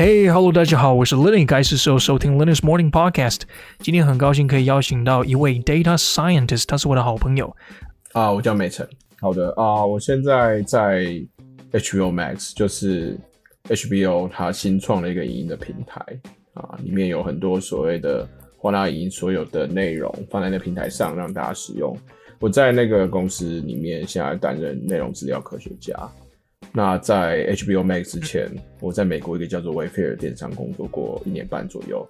[0.00, 3.42] Hey，Hello，大家好，我是 Lenny，该是时候收听 Lenny's Morning Podcast。
[3.80, 7.54] 今天很高兴可以邀请到一位 Data Scientist，他是我的好朋友。
[8.12, 8.88] 啊，我叫美辰。
[9.20, 11.04] 好的啊，我现在在
[11.72, 13.14] HBO Max，就是
[13.68, 16.00] HBO 它新创了一个影音的平台
[16.54, 18.26] 啊，里面有很多所谓的
[18.56, 21.94] 华纳影音所有的内容放在那平台上让大家使用。
[22.38, 25.92] 我在那个公司里面现在担任内容资料科学家。
[26.72, 28.48] 那在 HBO Max 之前，
[28.80, 32.08] 我在美国一个叫做 Wayfair 电商工作过一年半左右。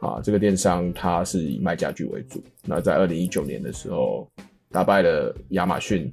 [0.00, 2.40] 啊，这个电商它是以卖家具为主。
[2.64, 4.30] 那在二零一九年的时候，
[4.70, 6.08] 打败了亚马逊，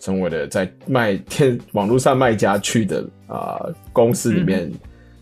[0.00, 4.68] 成为了在卖电网络上卖家具的啊、呃、公司里面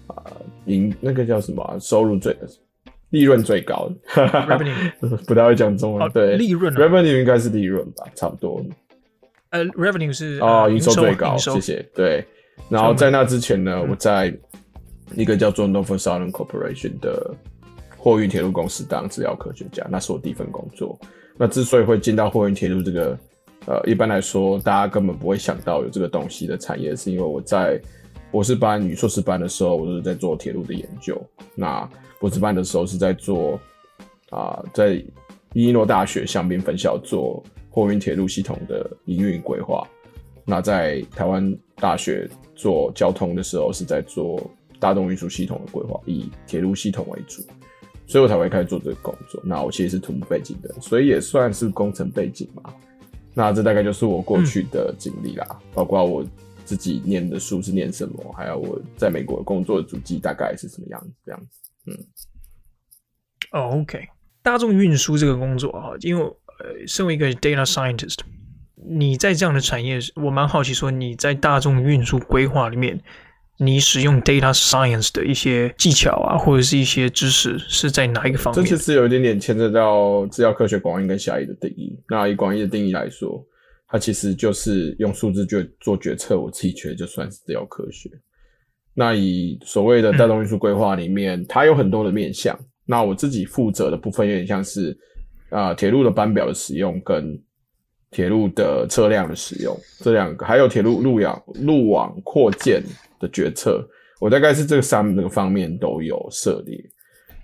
[0.07, 0.25] 啊
[0.65, 2.35] 赢、嗯呃、那个叫什么、啊、收入最
[3.11, 4.23] 利润最高的。
[4.25, 8.65] Revenue 不太会讲中文，oh, 对，利润、啊、Revenue 应该是利润吧，差不多。
[9.51, 11.83] 呃、uh,，revenue 是哦，营收最高，谢谢。
[11.95, 12.23] 对，
[12.69, 14.37] 然后在那之前呢，我在
[15.15, 17.35] 一个叫做 Norfolk Southern Corporation 的
[17.97, 20.99] 货运铁路公司当资料科学家，那是我第一份工作。
[21.39, 23.19] 那之所以会进到货运铁路这个，
[23.67, 27.81] 呃，一般来说大家根本不会想到有这个东西的产业，是因为我在
[28.31, 31.19] 博士班与硕士班的时候，我都是在做铁路的研究。
[31.55, 31.89] 那
[32.21, 33.55] 博士班的时候是在做
[34.29, 34.93] 啊、呃，在
[35.55, 37.43] 伊利诺大学香槟分校做。
[37.79, 39.87] 货运铁路系统的营运规划，
[40.45, 47.41] 那在台湾大学做交通的时候，是在做大众运输系统的规划，以铁路系统为主，
[48.07, 49.41] 所以我才会开始做这个工作。
[49.45, 52.75] 那我其实是土木背景的，所以也算是工程背景嘛。
[53.33, 56.25] 那这大概就是我过去的经历啦，嗯，包括我
[56.65, 61.61] 自己念的书是念什么，还有我在美国工作的足迹大概是什么样子，这样子。
[61.87, 61.97] 嗯。
[63.53, 64.09] 哦，OK，
[64.43, 66.37] 大众运输这个工作哈，因为。
[66.61, 68.19] 呃，身为一个 data scientist，
[68.89, 73.01] 你在这样的产业，我蛮好奇说你在大众运输规划里面，
[73.59, 78.65] 你使用 data science 的一些技巧啊，或者是一些知识是在哪一个方面？
[78.65, 81.97] 这其实有一点点牵扯到资料科学广义跟狭义的定义。
[82.09, 83.41] 那以广义的定义来说，
[83.87, 88.11] 它其实就是用数字去做决策，我自己觉得就算是资料科学。
[88.95, 92.59] 那以所谓的大众运输规划里面，它有很多的面向。
[92.85, 94.99] 那我自己负责的部分有点像是。
[95.51, 97.41] 啊，铁路的班表的使用跟
[98.11, 102.83] 铁路的车辆的使用这两个，还有铁路路网路网扩建
[103.19, 103.87] 的决策，
[104.21, 106.79] 我大概是这三个方面都有涉猎。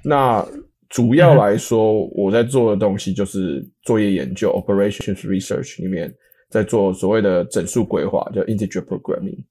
[0.02, 0.46] 那
[0.88, 6.14] 主要来说，我在做的东西就是作业研究 （operations research） 里面
[6.48, 9.44] 在做所谓的整数规划，叫 integer programming。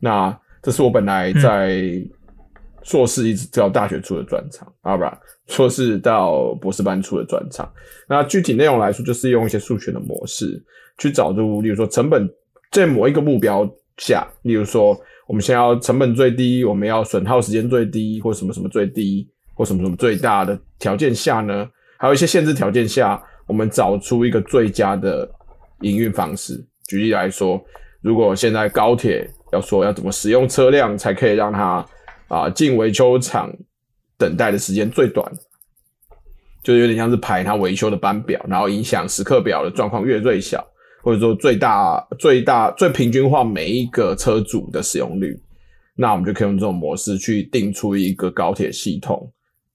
[0.00, 2.02] 那这是我本来在。
[2.82, 5.18] 硕士一直到大学出的专长，好吧？
[5.46, 7.70] 硕士到博士班出的专长。
[8.08, 10.62] 那具体内容来说，就是用一些数学的模式
[10.98, 12.28] 去找出，例如说成本
[12.70, 21.68] 在某一个目标下，例如说我们先要成本最低，我们要损耗时间最低，或什么什么最低，或什么什么最大的条件下呢？
[21.98, 25.28] 还有一些限制条件下，我们找出一个最佳的
[25.80, 26.64] 营运方式。
[26.86, 27.60] 举例来说，
[28.00, 31.84] 如果现在高铁要说要怎么使用车辆才可以让它。
[32.30, 33.52] 啊，进维修厂
[34.16, 35.28] 等待的时间最短，
[36.62, 40.64] 就有点像是排它维修的班表，然后影响时刻表的状况越最小，
[41.02, 45.36] 或者说最大、最大、最平均化每一个车主的使用率，
[45.96, 49.28] 那我们就可以用这种模式去定出一个高铁系统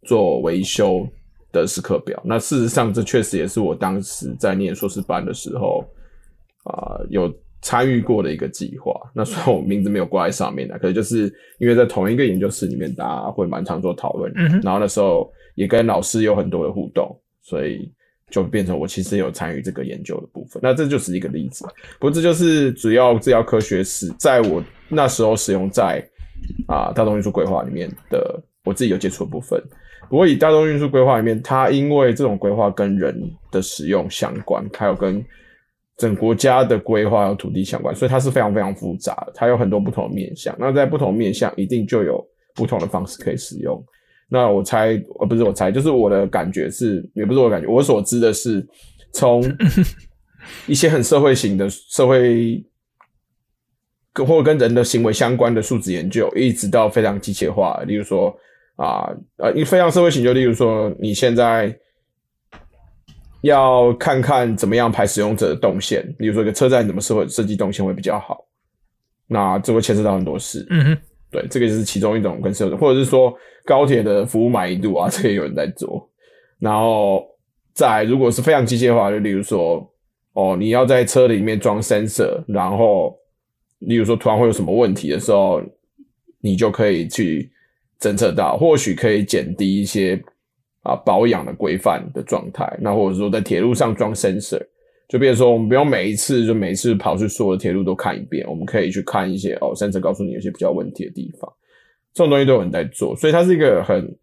[0.08, 1.06] 做维修
[1.52, 2.18] 的时刻表。
[2.24, 5.86] 那事实上，这确实也是我当时在念硕士班的时候
[6.64, 7.30] 啊、有。
[7.66, 17.92] 参与过的一个计划，那虽然我名字没有挂在上面的，可是就是因为在同一个研究室里面，大家会蛮常做讨论，嗯，然后那时候也跟老师有很多的互动，所以
[18.30, 20.60] 就变成我其实有参与这个研究的部分。
[20.62, 21.66] 那这就是一个例子，
[22.00, 26.08] 不过这就是主要治疗科学史在我那时候使用在
[26.68, 29.60] 啊大众运输规划里面的我自己有接触的部分。
[30.08, 35.26] 不过以大众运输规划里面，它因为这种规划跟人的使用相关，还有跟
[35.98, 40.54] 整国家的规划和土地相关，所以它是非常非常复杂，它有很多不同的面向。
[40.60, 42.22] 那在不同面向，一定就有
[42.54, 43.82] 不同的方式可以使用。
[44.28, 48.68] 那我猜，呃，不是我猜，就是我的感觉是，也不是我感觉，我所知的是，
[49.14, 49.42] 从
[50.68, 52.62] 一些很社会型的社会，
[54.12, 58.36] 跟或跟人的行为相关的数字研究，一直到非常机械化，例如说
[58.76, 61.74] 啊，呃，呃，非常社会型，就例如说你现在。
[63.46, 68.46] 要看看怎么样排使用者的动线，比如说一个车站怎么设设计动线会比较好，
[69.28, 70.66] 那这会牵涉到很多事。
[70.70, 70.98] 嗯哼，
[71.32, 73.34] 对，这个就是其中一种跟社会，或者是说
[73.64, 76.10] 高铁的服务满意度啊，这个也有人在做。
[76.60, 77.24] 然后
[77.74, 79.86] 在如果是非常机械化，就例如说，
[80.34, 83.16] 哦，你要在车里面装 sensor，然后
[83.80, 85.62] 例如说突然会有什么问题的时候，
[86.40, 87.52] 你就可以去
[88.00, 90.20] 侦测到，或许可以减低一些
[90.86, 92.66] 啊保养的规范的状态。
[92.80, 94.66] 那或者说在铁路上装 sensor，
[95.10, 101.52] 就比如说我们不用每一次就每一次跑去所有的铁路都看一遍，我们可以去看一些哦，sensor 告诉你有些比较问题的地方。
[102.14, 104.18] 这种东西都有人在做，所以它是一个很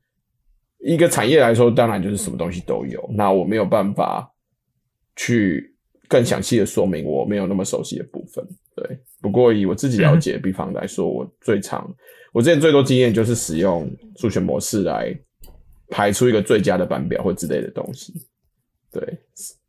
[0.80, 3.06] 一个产业来说，当然就是什么东西都有。
[3.12, 4.26] 那我没有办法
[5.14, 5.74] 去
[6.08, 8.42] 更详细的说明我没有那么熟悉的部分。
[8.74, 11.86] 对，不过以我自己了解的地方来说，我最常
[12.32, 15.14] 我之前最多经验就是使用数学模式来
[15.92, 18.12] 排出一个最佳的班表或之类的东西。
[18.90, 19.00] 对，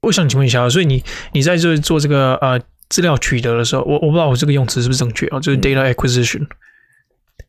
[0.01, 1.03] 我想请问一下，所以你
[1.33, 2.59] 你在这做这个呃
[2.89, 5.39] 资料取得的时候，我我不知道我这个用词是不是正确啊？
[5.39, 6.43] 就是 data acquisition。
[6.43, 6.47] 嗯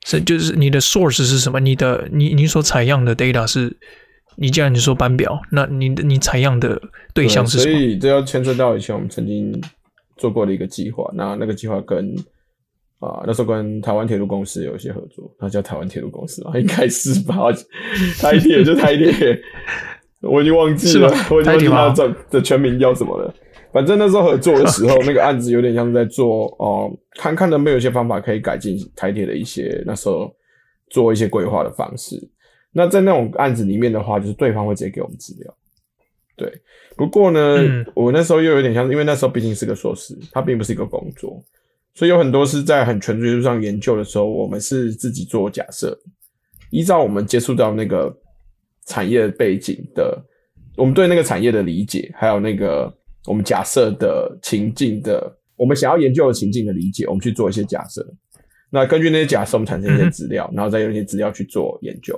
[0.06, 1.58] 是，就是你的 source 是什么？
[1.58, 3.74] 你的你你所采样的 data 是，
[4.36, 6.78] 你既然你说班表，那你的你采样的
[7.14, 7.72] 对象是什么？
[7.72, 9.58] 所以这要牵涉到以前我们曾经
[10.18, 11.10] 做过的一个计划。
[11.14, 12.14] 那那个计划跟
[12.98, 17.36] 啊那时候跟台湾铁路公司有一些合作，那叫台湾铁路公司嘛，应该是吧？
[18.20, 19.38] 台铁就台铁，
[20.20, 23.34] 我已经忘记了，我已经忘记它的的全名叫什么了。
[23.72, 30.32] 反正那时候合作的时候， 那个案子有点像是在做哦、呃，看看能不能有些方法可以改进台铁的一些那时候
[30.90, 32.16] 做一些规划的方式。
[32.70, 35.54] 那在那种案子里面的话，就是对方会直接给我们资料。
[36.36, 36.52] 对，
[36.96, 41.40] 不过呢，嗯、我那时候又有点像，因为那时候毕竟是个硕士，它并不是一个工作，
[41.94, 45.96] 所以有很多是在很纯粹上研究的时候，我们是自己做假设，
[46.70, 48.14] 依照我们接触到那个
[48.86, 50.22] 产业背景的，
[50.76, 52.92] 我们对那个产业的理解，还有那个。
[53.26, 58.06] 我们假设的情境的，我们想要研究的情境的理解，我们去做一些假设。
[58.68, 62.14] 那根据那些假设，我们产生一些资料，然后再用一些资料去做研究。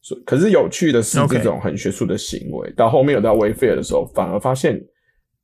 [0.00, 4.80] 所以，可是有趣的是，这种很学术的行为，到后面有到 Wayfair 的时候，反而发现，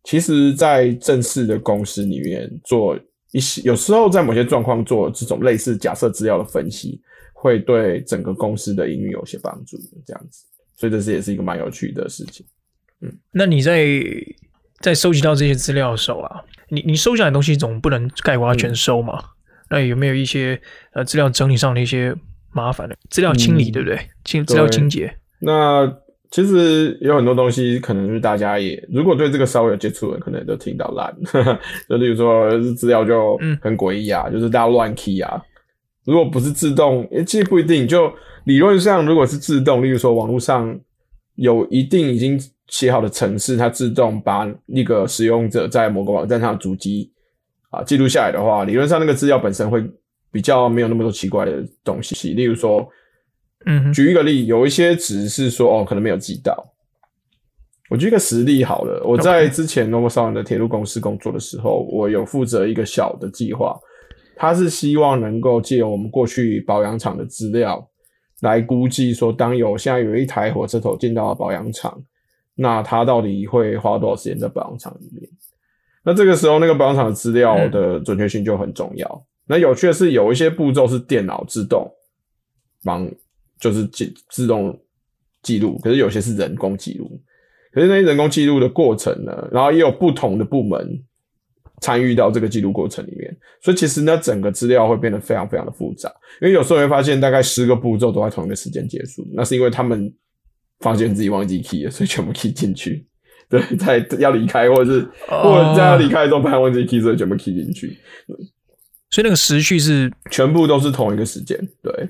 [0.04, 2.96] 其实，在正式的公司里面做
[3.34, 7.00] 一些，有时候在某些状况做这种类似假设资料的分析，
[7.32, 9.76] 会对整个公司的营运有些帮助。
[10.06, 10.44] 这样子，
[10.76, 12.46] 所以这是也是一个蛮有趣的事情。
[13.00, 13.84] 嗯，那你在？
[14.80, 19.18] 在收集到这些资料的时候啊，你你收下来的东西总不能概括全收嘛？
[19.18, 19.24] 嗯、
[19.70, 20.60] 那有没有一些
[20.92, 22.14] 呃资料整理上的一些
[22.52, 23.98] 麻烦的资料清理，嗯、对不对？
[24.24, 25.16] 清资料清洁。
[25.38, 25.86] 那
[26.34, 31.16] 其实有很多东西，可能就是大家也如果对这个稍微有接触的，可能都听到烂。
[31.88, 35.40] 就例如说资料就很诡异啊，就是大家乱 key 啊。
[36.04, 37.86] 如果不是自动，其实不一定。
[37.86, 38.12] 就
[38.46, 40.76] 理论上，如果是自动，例如说网络上
[41.36, 42.36] 有一定已经。
[42.68, 47.12] 写好的程式，它自动把那个使用者在某个网站上的足迹
[47.68, 49.84] 啊记录下来的话，理论上那个资料本身会
[50.32, 52.32] 比较没有那么多奇怪的东西。
[52.32, 52.88] 例如说，
[53.66, 56.72] 嗯，举一个例，有一些只是说哦，可能没有记到。
[57.90, 63.78] 我举一个实例好了，我在之前 Norfolk Southern 的铁路公司工作的时候，我有负责一个小的计划，
[64.36, 67.86] 他是希望能够借我们过去保养厂的资料
[68.40, 72.02] 来估计说，当有现在有一台火车头进到了保养厂。
[72.56, 75.28] 那它到底会花多少时间在保养厂里面？
[76.04, 79.08] 那这个时候，那个保养厂的资料的准确性就很重要。
[79.08, 81.90] 嗯、那有趣的是，有一些步骤是电脑自动
[82.84, 83.10] 帮，
[83.58, 84.78] 就是记自动
[85.42, 87.20] 记录，可是有些是人工记录。
[87.72, 91.02] 可是那些人工记录的过程呢，然后也有不同的部门
[91.80, 96.08] 参与到这个记录过程里面，所以其实呢，整个资料会变得非常非常的复杂。
[96.40, 100.12] 因为有时候会发现，大概十个步骤都在同一个时间结束，那是因为他们。
[100.80, 103.06] 发现自己忘记 key 了，所以全部 key 进去。
[103.48, 105.42] 对，在要离开，或者是、oh.
[105.44, 107.96] 或者在要离开的时候，发现忘记 key，所以全部 key 进去。
[109.08, 111.56] 所以那个时序是全部都是同一个时间。
[111.80, 112.08] 对，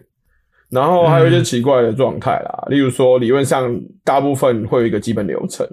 [0.75, 5.67] 然后还有一些奇怪的状态啦，嗯、例如说，理论上大部分会有一个基本流程，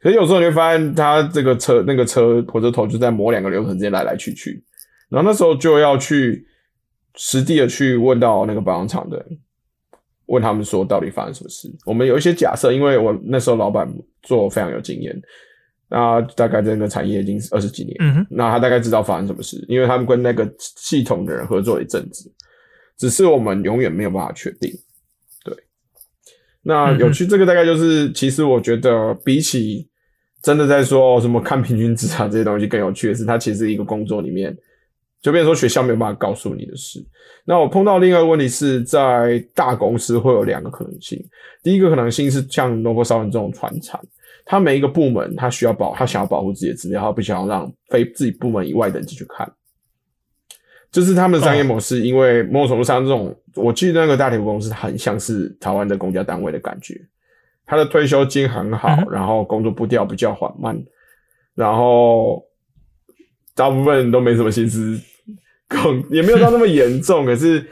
[0.00, 4.64] 可是有时候你会发现，它这个车那个车火车头就在某两个流程之间来来去去，
[5.10, 6.46] 然后那时候就要去
[7.14, 9.26] 实地的去问到那个保养厂的人。
[10.28, 11.72] 问他们说到底发生什么事？
[11.84, 13.88] 我们有一些假设，因为我那时候老板
[14.24, 15.16] 做非常有经验，
[15.88, 22.28] 那大概这个产业已经二十几年，嗯哼，那他大概知道发生什么事，因为他们跟那个系统的人合作了一阵子，
[22.98, 24.70] 只是我们永远没有办法确定。
[25.44, 25.54] 对，
[26.62, 29.88] 那有趣，这个大概就是，其实我觉得比起
[30.42, 34.56] 真的在说什么看平均值啊这些东西更有趣的是，它其实一个工作里面。
[35.22, 37.04] 就变成说学校没有办法告诉你的事。
[37.44, 41.18] 那我碰到另外一个问题是在大公司会有两个可能性。
[41.64, 44.00] 第一个可能性是像 Norfolk Southern 这种传产，
[44.44, 49.50] 它每一个部门它需要保，它想要保护自己的资料，它不想要让非自己部门以外的人进去看。
[50.96, 52.00] 这、就是他们的商业模式。
[52.00, 56.98] 因为某种程度上，这种我记得那个大铁路公司很像是台湾的公家单位的感觉。
[57.66, 60.80] 他的退休金很好，然后工作步调比较缓慢，
[61.54, 62.42] 然后
[63.54, 64.98] 大部分人都没什么心思。
[66.10, 67.68] 也没有到那么严重， 可是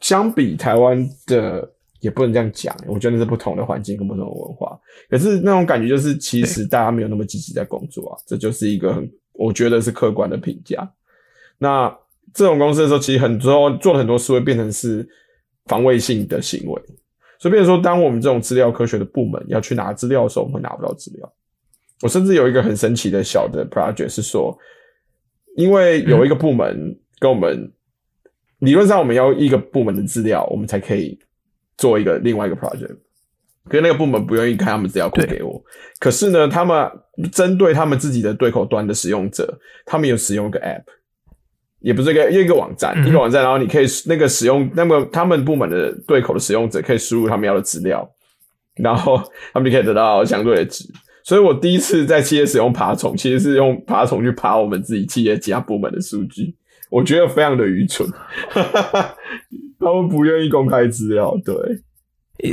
[0.00, 4.78] 相比台湾的，也不能这样讲，我觉得那是不同的环境跟不同的文化。
[5.10, 10.88] 可是那种感觉就是，其实大家没有那么积极在工作啊，这就是一个很，我觉得是客观的评价。
[11.58, 11.92] 那
[12.36, 15.08] 这种公司的时候，其实很多做了很多事会变成是
[15.64, 16.82] 防卫性的行为。
[17.38, 21.32] 所以，变成说，当我们这种资料科学的部门要去拿资料的时候，我们会拿不到资料。
[22.02, 24.54] 我甚至有一个很神奇的小的 project 是说，
[25.56, 27.72] 因为有一个部门跟我们、嗯、
[28.58, 31.18] 理论上我们要一个部门的资料，我们才可以
[31.78, 32.96] 做一个另外一个 project。
[33.64, 35.62] 可是那个部门不愿意开他们资料库给我。
[35.98, 36.86] 可是呢，他们
[37.32, 40.84] 针对他们自己的对口端的使用者，他们有使用一个 app。
[41.86, 48.04] 也不是一个一个网站，嗯、一个网站，然后你可以那个使用，那么他们部门的对口的使用者可以输入他们要的资料，
[48.74, 49.16] 然后
[49.54, 50.84] 他们就可以得到相对的值。
[51.22, 56.52] 所以我第一次在企业使用爬虫，其实是用爬虫去爬我们自己企业其他部门的数据，
[56.90, 58.04] 我觉得非常的愚蠢，
[59.78, 61.54] 他们不愿意公开资料，对。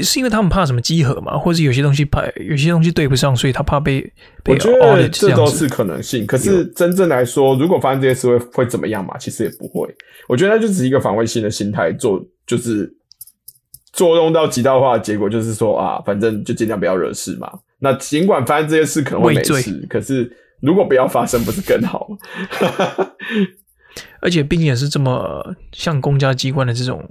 [0.02, 4.02] 是因为他们怕什么稽核嘛，或者有些东西怕有些东西对不上，所以他怕被
[4.42, 6.25] 被我觉得这都是可能性。
[6.25, 9.18] 可是真正来说，如果发生这些事会会怎么样嘛？
[9.18, 9.94] 其实也不会。
[10.30, 12.90] 我觉得那就只是一个防卫性的心态，做就是
[13.92, 17.52] 作用到极大化的结果，就是说啊，反正就尽量不要惹事嘛。
[17.80, 22.18] 那尽管发生这些事可能会没事，可是如果不要发生，不是更好吗？
[24.22, 27.04] 而且毕竟也是这么像公家机关的这种。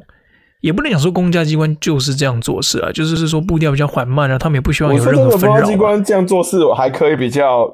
[0.63, 5.57] 也不能讲说公家机关就是这样做事啊，就是是说步调比较缓慢啊，他们也不希望有任何纷扰。
[5.57, 7.69] 公家机关这样做事，我还可以比较，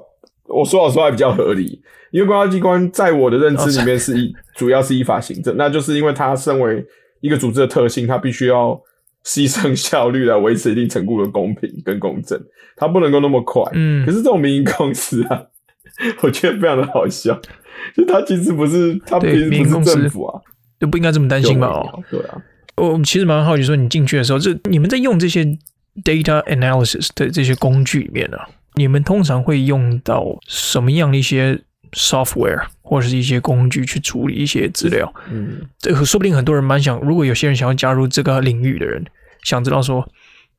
[0.47, 1.80] 我说老实话还比较合理，
[2.11, 6.85] 因为公家机关在我的认知里面是依，主要是依法行政， 那就是因为它身为
[7.21, 8.80] 一个组织的特性，它必须要
[9.23, 12.40] 牺牲效率来维持一定程度的公平跟公正，
[12.75, 13.62] 它不能够那么快。
[13.75, 15.42] 嗯，可是这种民营公司啊，
[16.23, 17.38] 我觉得非常的好笑，
[17.95, 20.40] 就他其实不是，它其实不是政府啊，
[20.80, 21.66] 就不应该这么担心吧？
[21.66, 22.40] 哦，对啊。
[22.78, 25.44] 我其实蛮好奇，说你进去的时候，这你们在用这些
[26.04, 28.38] data analysis 的这些工具里面呢、
[28.75, 31.61] 你们通常会用到什么样的一些
[31.92, 35.12] software 或者是一些工具去处理一些资料？
[35.30, 39.04] 嗯，这个说不定很多人蛮想，如果有些人想要加入这个领域的人，
[39.42, 40.06] 想知道说，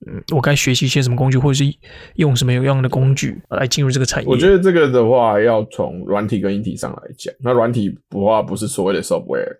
[0.07, 1.73] 嗯，我该学习一些什么工具，或者是
[2.15, 4.29] 用什么有样的工具来进入这个产业？
[4.29, 7.33] 我觉得这个的话，要从软体跟硬体上来讲。
[7.39, 9.57] 那软体的话，不是所谓的 software。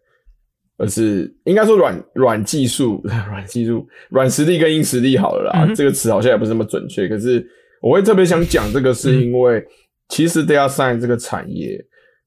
[0.80, 5.66] 而是应该说软软技术、 软技术、软实力跟硬实力好了啦。
[5.66, 7.08] 嗯、这个词好像也不是那么准确。
[7.08, 7.46] 可是
[7.82, 9.64] 我会特别想讲这个，是因为
[10.08, 11.78] 其实 data science 这个产业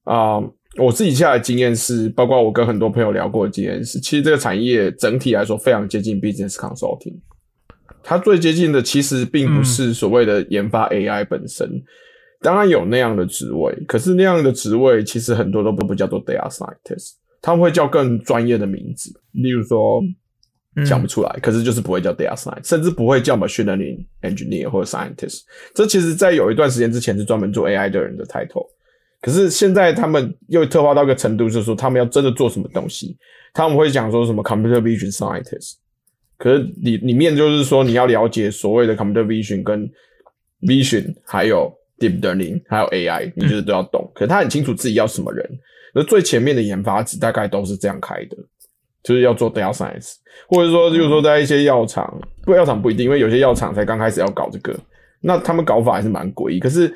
[0.04, 7.18] 啊、呃，我自己下来的经验是，包括我跟很多朋友聊过的经验是，其实这个产业整体来说非常接近 business consulting。
[8.02, 11.82] 它最接近的其实并不是所谓的研发 AI 本身，嗯、
[12.40, 17.12] 当然有那样的职位，可是那样的职位其实很多都不不叫做 data scientist。
[17.42, 20.00] 他们会叫更专业的名字，例如说
[20.86, 25.40] 讲不出来，嗯、可是就是不会叫 data science，甚至不会叫 machine learning engineer 或者 scientist。
[25.74, 28.66] 这其实，在有一段时间之前是专门做 AI 的人的 title，
[29.20, 33.18] 可是现在他们又特化到一个程度，就是说他们要真的做什么东西，
[33.52, 35.74] 他们会讲说什么 computer vision scientist。
[36.38, 39.86] 可是里里面就是说你要了解所谓的 computer vision 跟
[40.62, 44.02] vision，还有 deep learning，还有 AI，你就是都要懂。
[44.02, 45.44] 嗯、可是他很清楚自己要什么人。
[45.94, 48.36] 那最前面的研发值大概都是这样开的，
[49.02, 50.14] 就是要做 data science，
[50.48, 54.74] 或者说就是说在一些药厂，不过药厂不一定，因为有些药厂才刚开始要搞这个，
[55.20, 56.58] 那他们搞法还是蛮诡异。
[56.58, 56.90] 可是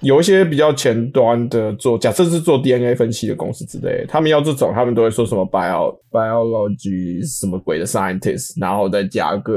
[0.00, 9.54] 有一些比较前端的做，假设是做 DNA 分析的公司之类的，他们要这种，他们都会说什么 bio biology 什么鬼的 scientist，然后再加个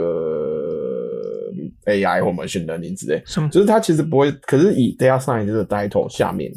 [1.85, 3.49] AI 或 machine learning 之类，什么？
[3.49, 6.49] 就是他其实不会，可是以 data science 的 title 下面，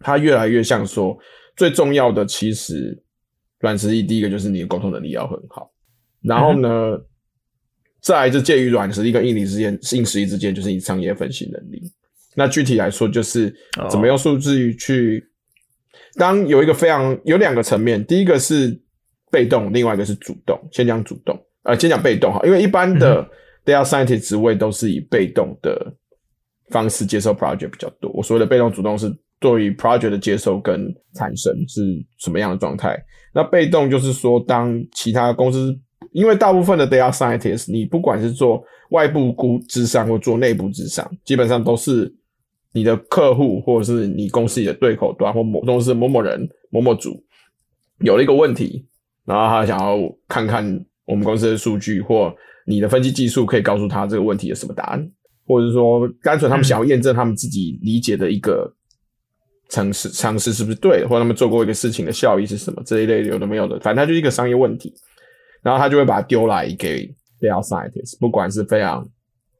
[0.00, 1.16] 它越来越像说。
[1.56, 3.02] 最重要的其实
[3.60, 5.72] 软实力，第一个就是你的沟通能力要很好，
[6.20, 7.04] 然后呢，嗯、
[8.02, 11.82] 再来就介于软实力跟硬力之间、硬实力之间，就是你商业分析能力。
[12.34, 13.52] 那具体来说，就是
[13.90, 15.26] 怎么用数据去，
[16.16, 18.78] 当有一个非常有两个层面，第一个是
[19.30, 20.60] 被动，另外一个是主动。
[20.70, 23.26] 先讲主动，呃，先讲被动哈，因为一般的
[23.64, 25.90] data scientist 职位都是以被动的
[26.68, 28.12] 方式接受 project 比较多。
[28.12, 29.10] 我所谓的被动、主动是。
[29.48, 33.00] 对于 project 的接受跟产生是什么样的状态？
[33.32, 35.78] 那被动就是说，当其他公司，
[36.10, 38.60] 因为大部分的 data scientist，你不管是做
[38.90, 42.12] 外部估智商或做内部智商，基本上都是
[42.72, 47.22] 你的客户或者是你公司里的对口端或某公司某某人某某组
[48.00, 48.84] 有了一个问题，
[49.24, 52.34] 然后他想要看看我们公司的数据或
[52.66, 55.08] 你的分析技术可以告诉他这个问题有什么答案，
[55.46, 58.74] 或者是说单纯他们想要验证他们自己理解的一个。
[59.68, 64.92] 尝试尝试是不是对，或者他们做过一个事情的效益是什么这一类有的没有的，反正它就是一个商业问题。
[65.62, 69.02] 然后他就会把它丢来给 data scientist，不管是非常，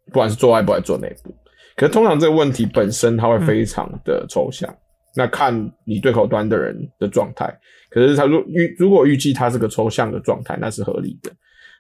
[0.07, 1.35] 不管是做外部还是做内部。
[1.75, 4.73] 可是通常这个问题本身它会非常的抽象，
[5.17, 5.53] 那看
[5.85, 7.53] 你对口端的人的状态。
[7.91, 11.33] 可是他如预如果预计它是个抽象的状态，那是合理的。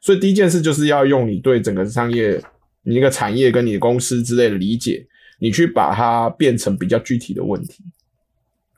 [0.02, 2.42] 所以第一件事就是要用你对整个商业、
[2.82, 5.06] 你那个产业跟你的公司之类的理解，
[5.38, 7.84] 你去把它变成比较具体的问题，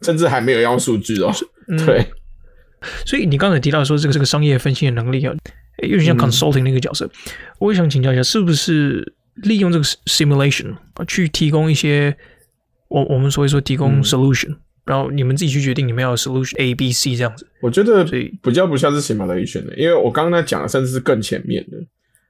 [0.02, 1.32] 甚至还没有要数据哦。
[1.68, 2.06] 嗯、对。
[3.04, 5.34] 所以你刚才提到说这个这个商业分析的能力啊，
[5.82, 7.06] 有点像 consulting 那个角色。
[7.06, 12.16] 嗯、我也想请教一下，是不是利用这个 simulation 啊，去提供一些
[12.88, 17.46] 我我们所谓说提供 solution，、嗯、然后你们自己去决定你们要 solution A、B、C 这样子。
[17.60, 21.76] 我觉得比较不像是 simulation 的，因为我刚刚在讲的甚至是更前面的，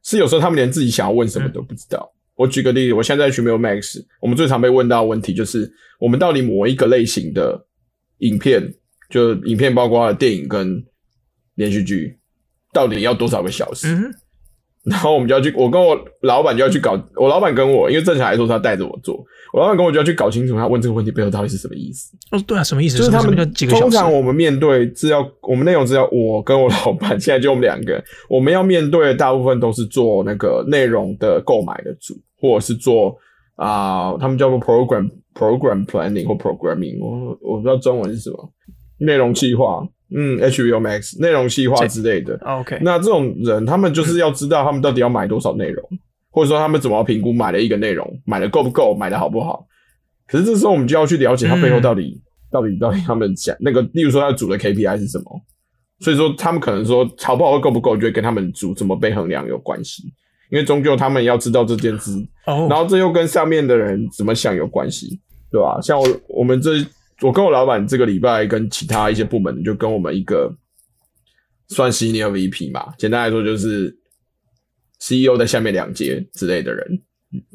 [0.02, 2.10] 是有时候他们连自己想要问什么都不知道。
[2.38, 7.66] 嗯、我举个例子，我现在去 Mailmax，我们最常被问到的问题就是，我们到底某一个类型的
[8.18, 8.72] 影片。
[9.10, 10.84] 就影片包括电影跟
[11.54, 12.18] 连续剧，
[12.74, 13.88] 到底要多少个小时？
[13.88, 14.04] 嗯、
[14.84, 16.92] 然后我们就要去，我跟我老板就要去搞。
[17.16, 22.14] 我老板跟我，因为正常来说他带着我做，我老板跟我就要去搞清楚他问这个问题背后到底是什么意思。
[22.32, 22.98] 哦，对啊，什么意思？
[22.98, 23.34] 就是他们
[23.70, 33.16] 通常我们面对资料，我们内容资料，我跟我老板现在就我们两个，我们要面对的大部分都是做那个内容的购买的组，或者是做
[33.56, 38.52] 啊、呃，他们叫做 program program planning 或 programming，我我不知道中文是什么。
[38.98, 42.36] 内容计划，嗯，HBO Max 内容计划之类的。
[42.44, 45.98] OK，那这种人，他们就是要知道他们到底要买多少内容，嗯、
[46.30, 49.66] 或者说他们怎么评估买了一个内容，买的够不够，买的好不好。
[50.26, 55.24] 可是这时候我们就要去了解他背后到底、嗯、到底到底他们讲那个，例如说他组的 KPI 是什么。
[56.00, 60.04] 所以说他们可能说好不好够不够，就会跟他们组怎么被衡量有关系。
[60.50, 62.12] 因为终究他们要知道这件事，
[62.46, 65.80] 哦、然后这又跟上面的人怎么想有关系，对吧？
[65.80, 66.72] 像我我们这。
[67.20, 70.54] 我跟我老板这个礼拜跟其他一些部门，就跟我们一个
[71.66, 73.92] 算 Senior VP 嘛，简单来说就是
[75.00, 76.86] CEO 在下面两阶之类的人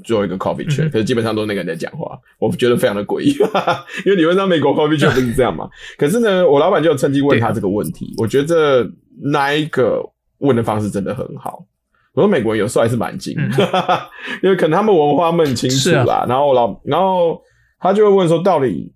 [0.04, 3.30] 做一个 coffee chat，、嗯、可是基本上都是那个人在讲话，我觉得非常的诡异，
[4.06, 5.70] 因为理论上美国 coffee chat 不是这样嘛。
[5.98, 8.86] 可是呢，我老板就趁机问他这个问题，我觉得
[9.22, 10.04] 那一个
[10.40, 11.66] 问的方式真的很好。
[12.14, 13.52] 我说美国人有时候还是蛮精，嗯、
[14.44, 16.16] 因为可能他们文化们很清楚啦。
[16.16, 17.42] 啊、然后老，然后
[17.80, 18.94] 他就会问说，到底。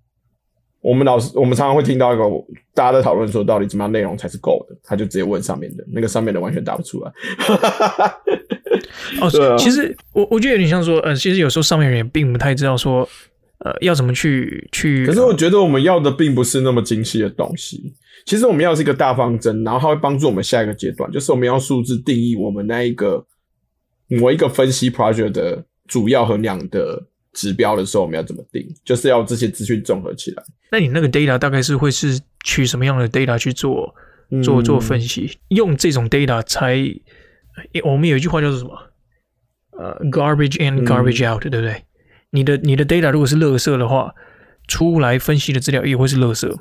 [0.80, 2.22] 我们老师，我们常常会听到一个
[2.72, 4.76] 大家在讨论说，到底怎么样内容才是够的？
[4.84, 7.12] 他就直接问上面的，那个上面的完全答不出来。
[9.20, 13.06] 哦， 啊、其实我我觉得有点像说，呃，其实有时候上面人也并不太知道说，
[13.64, 15.06] 呃，要怎么去去。
[15.06, 17.94] 可是我觉得我们要的并不是那么精细的东西。
[18.24, 23.24] 其实我们要是一个大方针，然后它会帮助我们下一个阶段，就是我们要数字定义我们那一个
[24.08, 27.06] 某一个分析 project 的主要衡量的。
[27.34, 28.66] 指标的时候，我们要怎么定？
[28.84, 30.42] 就是要这些资讯综合起来。
[30.72, 33.94] 那你那个 data 大概是会是取什么样的 data 去做
[34.42, 35.30] 做做分析？
[35.32, 36.82] 嗯、用这种 data 才，
[37.84, 38.72] 我们有一句话叫做什么？
[39.78, 41.84] 呃，garbage in, garbage out，、嗯、对不对？
[42.30, 44.14] 你的你的 data 如果是垃圾的话，
[44.66, 46.52] 出来分析的资料也会是垃圾。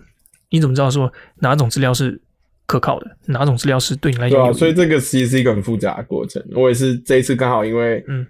[0.49, 2.21] 你怎么知道说哪种资料是
[2.65, 3.17] 可靠的？
[3.25, 4.39] 哪种资料是对你来讲？
[4.39, 6.43] 对啊，所以这个其实是一个很复杂的过程。
[6.56, 8.25] 我也是这一次刚好因为嗯。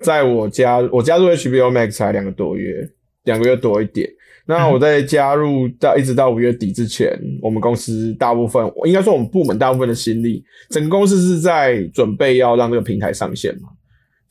[0.00, 2.88] 在我加我加入 HBO Max 才两个多月，
[3.24, 4.08] 两个月多一点。
[4.46, 13.68] 那我在加入到一直到五月底之前，我们公司大部分，应该说我们部门大部分的心力，整个公司是在准备要让这个平台上线嘛。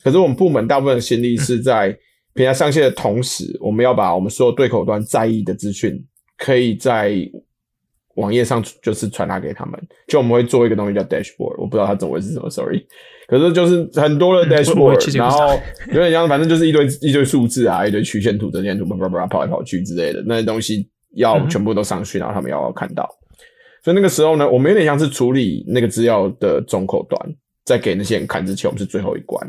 [0.02, 1.96] 可是我们部门大部分的心力是在
[2.34, 6.04] 平台上线的同时，我们要把我们所有对口端在意的资讯，
[6.38, 7.12] 可以在
[8.16, 9.80] 网页上就是传达给他们。
[10.08, 12.86] 就我们会做一个东西叫 Dashboard，我不知道它中文是什么，Sorry。
[13.30, 15.56] 可是就是很多的 dashboard， 嗯、然后
[15.92, 23.08] 有点像，反正就是一堆一堆数字啊，一堆曲线图、折线图，叭叭叭跑来跑去之类的那些东西，要全部都上去，然后他们要看到。
[23.84, 29.40] 所以那个时候呢，我们有点像是处理那个资料的中口端，在给那些人看之前，我们是最后一关。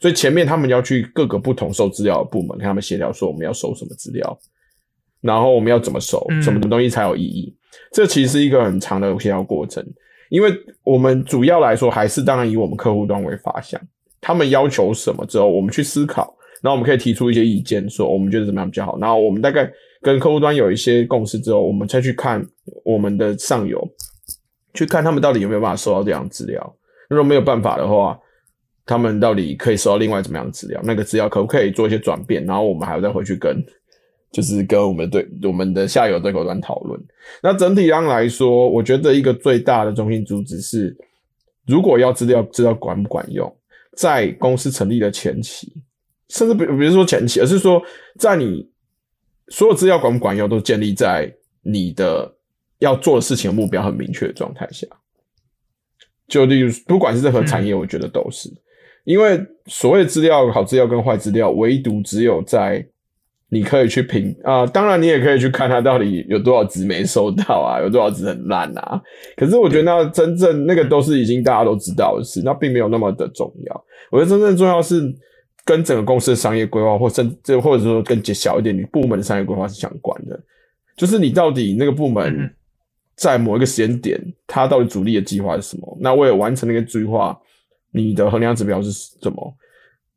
[0.00, 4.38] 所以前面他们要去各个不同收资料的部门，跟他们协调说我们要收什么资料，
[5.20, 7.54] 然后我们要怎么收，什么东西才有意义。
[7.92, 9.84] 这其实是一个很长的协调过程。
[10.30, 10.50] 因为
[10.84, 13.80] 我们主要来说还是当然以我们客户端为发想，
[14.20, 18.96] 他们要求什么之后，我们去思考，然后我们可以提出一些意见，说我们觉得怎么样比较好。
[19.00, 22.46] 然后我们大概跟客户端有一些共识之后，我们再去看
[22.84, 23.86] 我们的上游，
[24.72, 26.76] 去看他们到底有没有办法收到这样资料。
[27.08, 28.16] 如果没有办法的话，
[28.84, 30.80] 他们到底可以收到另外怎么样的资料？
[30.84, 32.44] 那个资料可不可以做一些转变？
[32.44, 33.64] 然后我们还要再回去跟。
[34.32, 36.96] 就是跟我们对我们的下游对口端讨论。
[37.42, 40.96] 那整体上来说，我觉得一个最大的中心主旨是，
[41.66, 43.52] 如果要资料资料管不管用，
[43.96, 45.72] 在公司成立的前期，
[46.28, 47.82] 甚至比比如说前期，而是说
[48.20, 48.70] 在你
[49.48, 51.28] 所有资料管不管用，都建立在
[51.62, 52.32] 你的
[52.78, 54.86] 要做的事情的目标很明确的状态下。
[56.28, 58.56] 就例如，不管是任何产业，我觉得都是，嗯、
[59.10, 62.86] 因为所谓资料好资料跟坏资料，唯独只有在
[63.48, 69.02] 你可以去评啊、呃，当然你也可以去看它到底有多少值没收到啊，有多少值很烂啊。
[69.36, 73.84] 可是我觉得那真正那个都是已经大家都知道的事，那并没有那么的重要。
[74.12, 75.02] 我觉得真正重要是
[75.64, 80.40] 跟整个公司的商业规划，或甚至或者说更小一点，你部门的商业规划是相关的。
[80.96, 82.48] 就是你到底那个部门
[83.16, 85.98] 在某一个时间点，它到底主力的计划是什么？
[86.00, 87.36] 那为了完成那个计划，
[87.92, 89.54] 你的衡量指标是什么？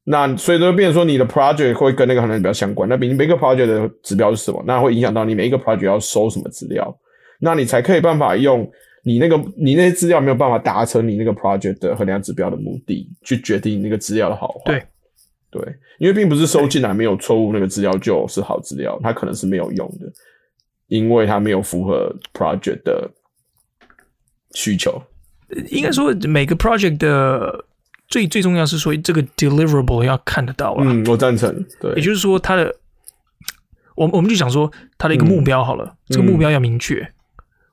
[0.05, 2.88] 那所以就变成说，你的 project 会跟那个衡量指标相关。
[2.89, 4.63] 那每每个 project 的指标是什么？
[4.67, 6.97] 那会影响到你每一个 project 要收什么资料，
[7.39, 8.69] 那你才可以办法用
[9.03, 14.62] 你那个你那些资料没有办法达成你那个 project 的衡量指标的目的，去决定那个资料的好坏。
[14.65, 20.12] 对对，因为并不是收进来没有错误那个资料就是好资料，它可能是没有用的。
[20.88, 23.09] 因为它没有符合 project 的
[24.53, 25.01] 需求，
[25.69, 27.65] 应该说每个 project 的
[28.07, 30.83] 最最重要是说这个 deliverable 要看得到啊。
[30.85, 31.65] 嗯，我赞成。
[31.79, 32.75] 对，也就是说它的，
[33.95, 36.99] 我我们就想说它的一个目标好了，嗯、这个目标要明确。
[37.01, 37.13] 嗯、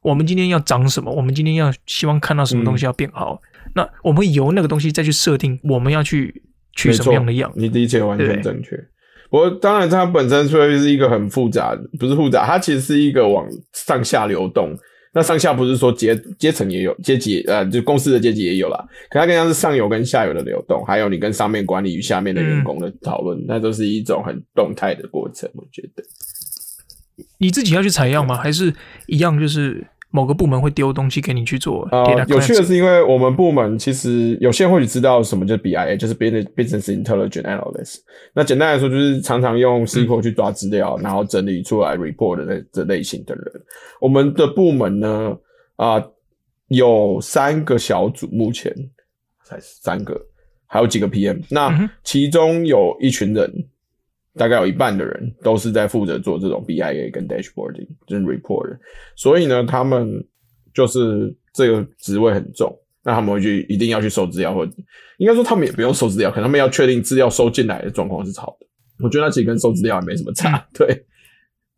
[0.02, 1.12] 我们今天要涨什么？
[1.12, 3.40] 我们今天要希望看到什么东西要变好？
[3.66, 6.42] 嗯、那我们由那个东西再去设定我们要去
[6.74, 7.52] 取什么样的样？
[7.54, 8.76] 你理解完全正确。
[9.30, 14.74] 不过，当然，它本身虽然是一个很复杂的，不是复杂，它其实是一个往上下流动。
[15.12, 18.84] 那上下不是说阶阶层也有阶级，呃，就公司的阶级也有啦。
[19.10, 25.50] 可它更像是上游跟下游的流动，还有你跟上面管理与下面的员工的讨论，嗯、那都是一种很动态的过程。
[25.54, 26.04] 我觉得，
[27.38, 28.36] 你自己要去采样吗？
[28.36, 28.74] 还是
[29.06, 29.86] 一样就是？
[30.10, 31.84] 某个部门会丢东西给你去做。
[31.92, 37.98] 啊、呃，有趣的是，因为我们部门其实有些人或许知道什么叫 BIA，就是 Business Intelligence Analyst。
[38.34, 43.44] 那简单来说，就是常常用 SQL 去抓资料，嗯、然后整理出来 report 的那这类型的人。
[44.00, 45.36] 我们的部门呢，
[45.76, 46.12] 啊、呃，
[46.68, 48.74] 有三个小组，目前
[49.44, 50.20] 才三个，
[50.66, 51.40] 还有几个 PM。
[51.48, 53.66] 那其中有一群人。
[54.40, 58.78] 大概有一半的人都是在负责做这种 BIA 跟 dashboarding，就是 report。
[59.14, 60.08] 所以呢，他们
[60.72, 62.74] 就是这个职位很重，
[63.04, 64.72] 那他们会去一定要去收资料，或者
[65.18, 68.66] 应该说他们也不用收资料，可能他们要确定资料收进来的状况是好的。
[69.04, 71.04] 我觉得那其实跟收资料也没什么差， 对，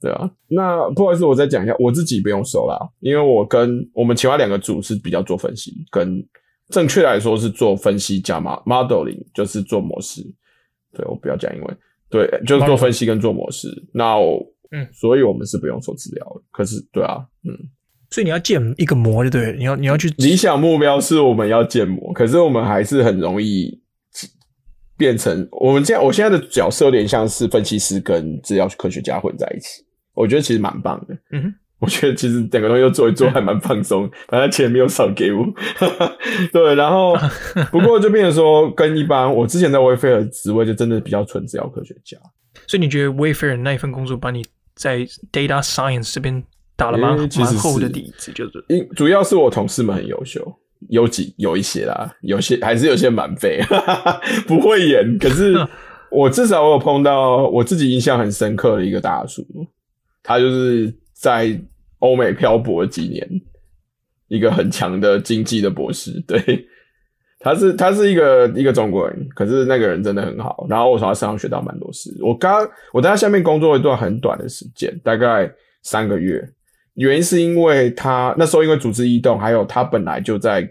[0.01, 0.31] 对啊。
[0.47, 6.25] 那不好意思，我再讲一下，我自己不用收啦，因为我跟我们其他两个组是比较做分析，跟
[6.69, 10.23] 正确来说是做分析加 modeling，就是做模式。
[10.95, 11.77] 对，我不要讲英文。
[12.13, 13.69] 对，就是做分析跟做模式。
[13.93, 14.39] 那我，
[14.71, 16.43] 嗯，所以我们是不用做治疗的。
[16.53, 17.59] 可是，对啊，嗯，
[18.11, 23.81] 所以你要建一个模，就对，你要你要去理想目标是我们要建模，可是我们还是很容易
[24.97, 26.05] 变成我们这样。
[26.05, 29.83] 我现在的角色有点像是分析师跟治疗科学家混在一起，
[30.15, 31.15] 我觉得其实蛮棒的。
[31.33, 31.55] 嗯哼。
[31.83, 35.45] 我觉得其实整个东西都做一做还蛮放松，反正钱没有少给我。
[36.53, 37.17] 对，然后
[37.73, 42.17] 不过就变成说，跟一般我之前在 Wayfair 的职位就真的比较纯资料科学家。
[42.69, 44.45] 所以你觉得 Wayfair 那一份工作把你
[44.77, 45.01] 在
[45.33, 46.41] Data Science 这边
[46.77, 50.41] 打了蛮蛮厚的底子，就是因主要是我同事们很优秀，
[50.89, 53.61] 有几有一些啦，有些还是有些蛮废，
[54.47, 55.19] 不会演。
[55.19, 55.57] 可是
[56.13, 59.45] 我至少我有碰到我自己印象很深刻的一个大叔，
[60.23, 61.61] 他就是在。
[62.03, 63.25] 欧美漂泊了几年，
[64.27, 66.67] 一个很强的经济的博士， 对，
[67.39, 70.67] 他是他是一个一个中国人，可是那个人真的很好。
[70.69, 72.13] 然后我从他身上学到蛮多事。
[72.21, 75.49] 我刚我在他下面工作一段很短的时间，大概
[75.85, 76.43] 三个月，
[76.95, 80.69] 原因是因为他那时候因为组织异动，还有他本来就在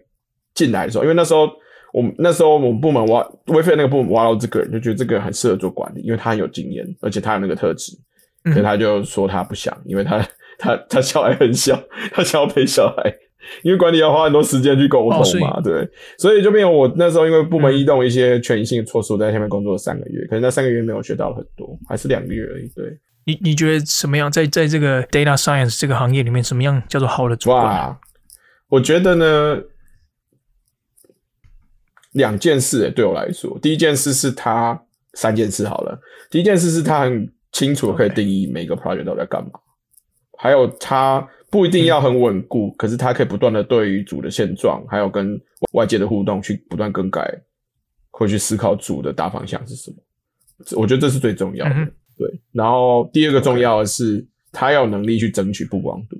[0.53, 1.49] 进来的时候，因为那时候
[1.93, 7.93] 我们那时候我们部门挖 Wayfair 那个部门挖到这个人，就觉得这个人很适合做管理，因为他很有经验，而且他有那个特质，
[8.51, 10.21] 所以他就说他不想，因为他。
[10.61, 11.77] 他他小孩很小，
[12.11, 13.11] 他想要陪小孩，
[13.63, 22.67] 因为管理要花很多时间去沟通嘛，哦、对，所以就变成我那时候因为部门移动，一些权益性的措施，我在下面工作了三个月，可是那三个月没有学到很多，还是两个月而已。
[22.75, 22.85] 对，
[23.25, 27.65] 你你觉得什么样在在这个 data science 这个行业里面，什么样叫做好的主管？
[27.65, 27.99] 哇，
[28.69, 29.61] 我觉得呢，
[32.13, 34.79] 两件事，对我来说，第一件事是他
[35.15, 39.49] 三件事好了，第一件事是他很清楚可以定义每个 project 都在干嘛。
[40.41, 45.39] 还有，他不一定要很稳固，嗯、可是他可以不断的对于组的现状，还有跟
[45.73, 47.29] 外界的互动去不断更改，
[48.09, 49.97] 会去思考组的大方向是什么。
[50.75, 51.75] 我觉得这是最重要的。
[51.75, 56.17] 嗯、对，然后第二个重要的是.他要有能力去争取曝光度。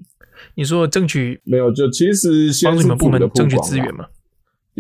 [0.56, 1.70] 你说争取没有？
[1.74, 4.06] 就其实先是组的争取资源嘛。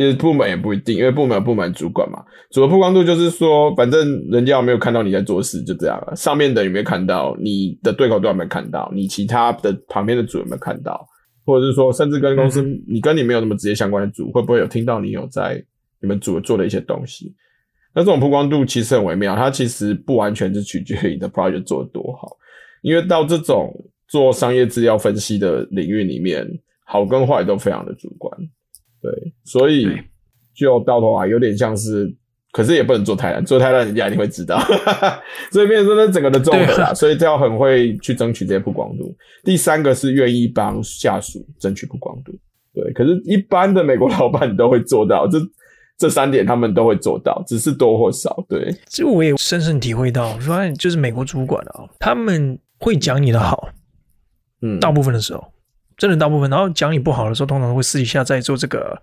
[0.01, 2.23] 因为部门也不一定，因为部门有部门主管嘛。
[2.49, 6.15] 主的曝光度就是说，反正人家有没有看到你在做事，就这样了。
[6.15, 7.37] 上面的有没有看到？
[7.39, 8.91] 你的对口都有没有看到？
[8.95, 11.07] 你其他的旁边的组有没有看到？
[11.45, 15.63] 或者是说，甚至跟公司你跟你没有那么直接相关的组，会不会有听到你有在
[16.01, 17.35] 你们组做的一些东西？
[17.93, 22.35] 那这种曝光度其实很微妙，它其实不完全是取决于你的 project 做得多好，
[22.81, 23.71] 因为到这种
[24.07, 26.47] 做商业资料分析的领域里面，
[26.85, 28.31] 好跟坏都非常的主观。
[29.01, 29.87] 对，所以
[30.53, 32.15] 就到头来有点像是。
[32.53, 34.59] 可是也不能做太烂，做太烂人家一定会知道，
[35.53, 39.15] 所以变成说那整个的综合啦，所以都要很会去争取这些曝光度。
[39.45, 42.33] 第三个是愿意帮下属争取曝光度，
[42.73, 42.91] 对。
[42.91, 45.39] 可是，一般的美国老板都会做到，这
[45.97, 48.43] 这三点他们都会做到，只是多或少。
[48.49, 53.69] 对，这我也深深体会到，说就是美国主管啊，他们会讲你的好，
[54.61, 55.41] 嗯，大部分的时候，
[56.01, 58.99] 真的大部分，然后讲你不好的时候，通常会私底下在做这个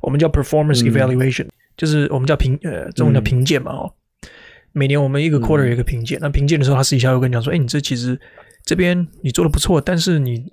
[0.00, 1.44] 我们叫 performance evaluation。
[1.44, 3.90] 嗯就是我们叫评呃，中文叫评鉴嘛哦。
[4.22, 4.28] 嗯、
[4.72, 8.18] 每年我们一个 quarter 有一个评鉴，嗯、那评鉴的时候，他私底下会跟你讲说：“哎、欸，你这其实
[8.64, 10.44] 这边你做的不错，但是你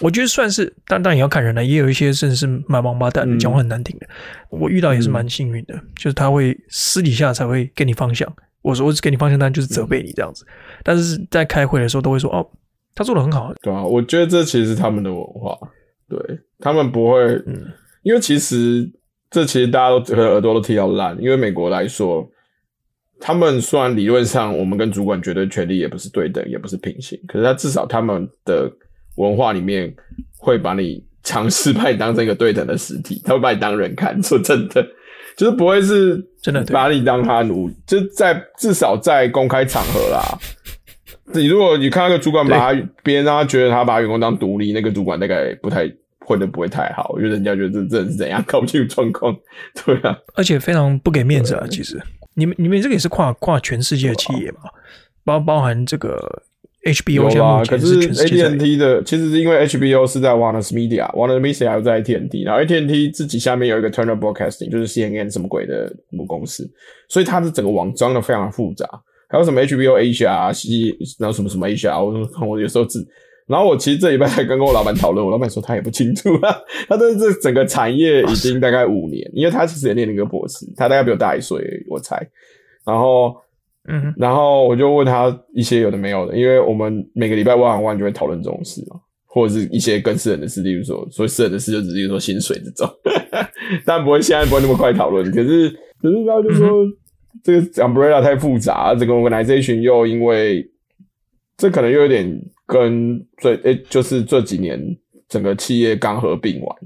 [0.00, 4.06] 我觉得算是，但但也要看人了，也有一些甚至是蛮王八蛋的，讲话很难听的。
[4.48, 8.32] 我遇到也是蛮幸运的，嗯、就是他会私底下才会给你方向。
[8.62, 10.44] 我说我只给你方向，但就是责备你这样子。
[10.46, 10.50] 嗯、
[10.84, 12.46] 但是在开会的时候都会说：哦，
[12.96, 13.52] 他做的很好。
[13.62, 15.56] 对啊，我觉得这其实是他们的文化，
[16.08, 16.18] 对
[16.58, 17.54] 他们不会，嗯，
[18.02, 18.90] 因为其实。
[19.28, 22.26] 这其实大家都耳朵都听到烂，因为美国来说，
[23.18, 28.70] 他们虽然理论上我们跟主管绝对权力也不是对等，也不是平行，可是他至少他们的
[29.16, 29.92] 文化里面
[30.38, 34.22] 会把你尝试把你当成一个对等的实体，他会把你当人看。
[34.22, 34.80] 说真的，
[35.36, 40.22] 就是不会是真的把你当他奴，就在至少在公开场合啦。
[41.32, 45.90] 你如果你看那个主管把他别人让他觉得他把员工当独立，那个主管大概不太。
[46.28, 49.32] 混的不会太好，因为人家觉得这这是怎样搞不清楚状况，
[49.84, 51.64] 对啊，而且非常不给面子啊。
[51.70, 52.02] 其实。
[52.34, 54.70] 你们你们这个也是跨跨全世界的企业嘛，啊、
[55.24, 56.42] 包包含这个
[56.82, 64.88] HBO 项目，可是 AT&T 的其实是因为 HBO 是在 Warner Media，Warner Media 又在 AT&T，然后 AT&T 自己下面有一个 Turner Broadcasting，就是
[64.88, 66.68] CNN 什么鬼的母公司，
[67.08, 68.84] 所以它的整个网装的非常的复杂，
[69.28, 73.06] 还有什么 HBO Asia 西，然后什么什么 Asia，我我有时候只。
[73.46, 76.52] 然后我其实这礼拜才刚跟我老板讨论，我老板说他也不清楚啊，
[76.88, 82.16] 他对这整个产业已经大概五年，因为他其实也念了一个博士，他大概比我大一岁，我猜。
[82.84, 83.36] 然后，
[83.88, 92.92] 嗯，然后我就问他一些有的没有的，因为我们每个礼拜 on one 就会讨论这种事嘛，或者是一些更私人的事，例如说，所以私人的事就只是说薪水这种，
[93.86, 95.24] 但不会现在不会那么快讨论。
[95.30, 95.70] 可是，
[96.02, 96.92] 可是他就说、嗯、
[97.42, 100.68] 这个 umbrella 太复杂，这个 organization 又因为
[101.56, 102.40] 这可能又有点。
[102.68, 104.76] 跟最诶、欸，就是这几年
[105.28, 106.76] 整个企业刚合并完，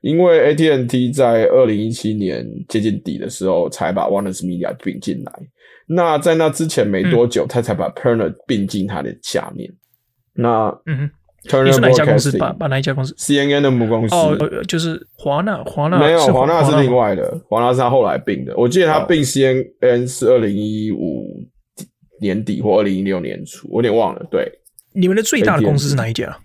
[0.00, 5.32] 因为 AT&T 在二零一七年接近底的时候才把 Warner Media 并进来，
[5.86, 9.70] 那在那之前没多久，他才把 Perner 并进他的下面。
[9.70, 9.76] 嗯、
[10.36, 11.10] 那嗯哼
[11.64, 12.36] 你是哪一家公司？
[12.36, 18.54] 把把哪一家公司？CNN 的母公司哦，就是华纳，华纳没有，华纳是另外的，华纳是他后来并的。
[18.56, 21.46] 我记得他并 CNN 是二零一五
[22.20, 24.26] 年底或二零一六年初，我有点忘了。
[24.30, 24.50] 对。
[24.92, 26.36] 你们的最大的公司是哪一家？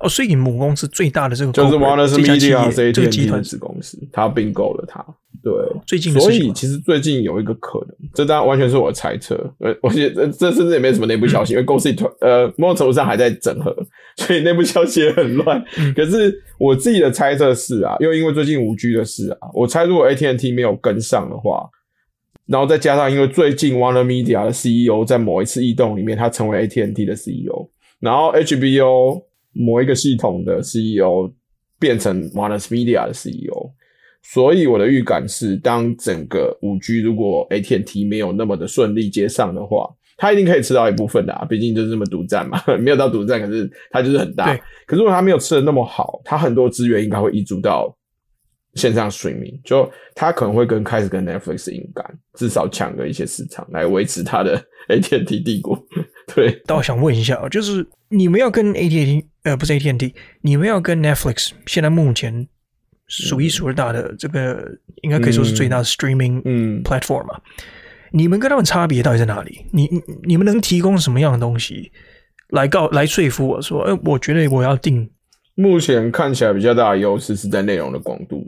[0.00, 5.04] 哦，所以你母公司最大的这个就是 Warner Media 这个集团子公司，他并购了它。
[5.44, 5.52] 对，
[5.86, 9.36] 最近所以其实最近有一个可能，这当然完全是我的猜测。
[9.58, 13.76] 呃，我觉得这甚至也没什么内部消息，因为公司团呃某种程度上还在整合，
[14.16, 15.62] 所以内部消息也很乱。
[15.94, 21.68] 可是我自己的猜测是啊，又因为最近五 G 的事啊，我猜如果 AT&T 没有跟上的话。
[22.46, 29.22] 然后再加上，因为最近 Warner Media 的 CEO 在某一次异动里面，他成为 AT&T 的 CEO，然后 HBO
[29.54, 31.32] 某一个系统的 CEO
[31.78, 33.70] 变成 Warner Media 的 CEO，
[34.32, 44.46] 所以我的预感是，当整个五 G 如果 AT&T 没有那么的顺利接上的话，它一定可以吃到一部分的啊，毕竟就是这么独占嘛， 没有到独占，可是它就是很大。
[44.46, 47.96] 对可是如果它没有吃的那么好，它很多资源应该会挹注到。
[48.76, 52.04] 线上水明，就他可能会跟开始跟 Netflix 硬干，
[52.36, 54.60] 至少抢个一些市场来维持他的
[54.90, 55.80] AT&T 帝国。
[56.34, 62.48] 对，但我想问一下，就是你们要跟 AT&T 呃，不是 AT&T，你们要跟 Netflix 现在目前
[63.06, 67.34] 数一数二大的这个，嗯、应该可以说是最大的 streaming 嗯 platform 嘛？
[67.36, 67.64] 嗯、
[68.12, 69.66] 你们跟他们差别到底在哪里？
[69.72, 69.88] 你
[70.24, 71.90] 你们能提供什么样的东西
[72.50, 75.10] 来告来说服我说，呃，我觉得我要定。
[75.54, 78.44] 目前看起来比较大的优势是在内容的广度。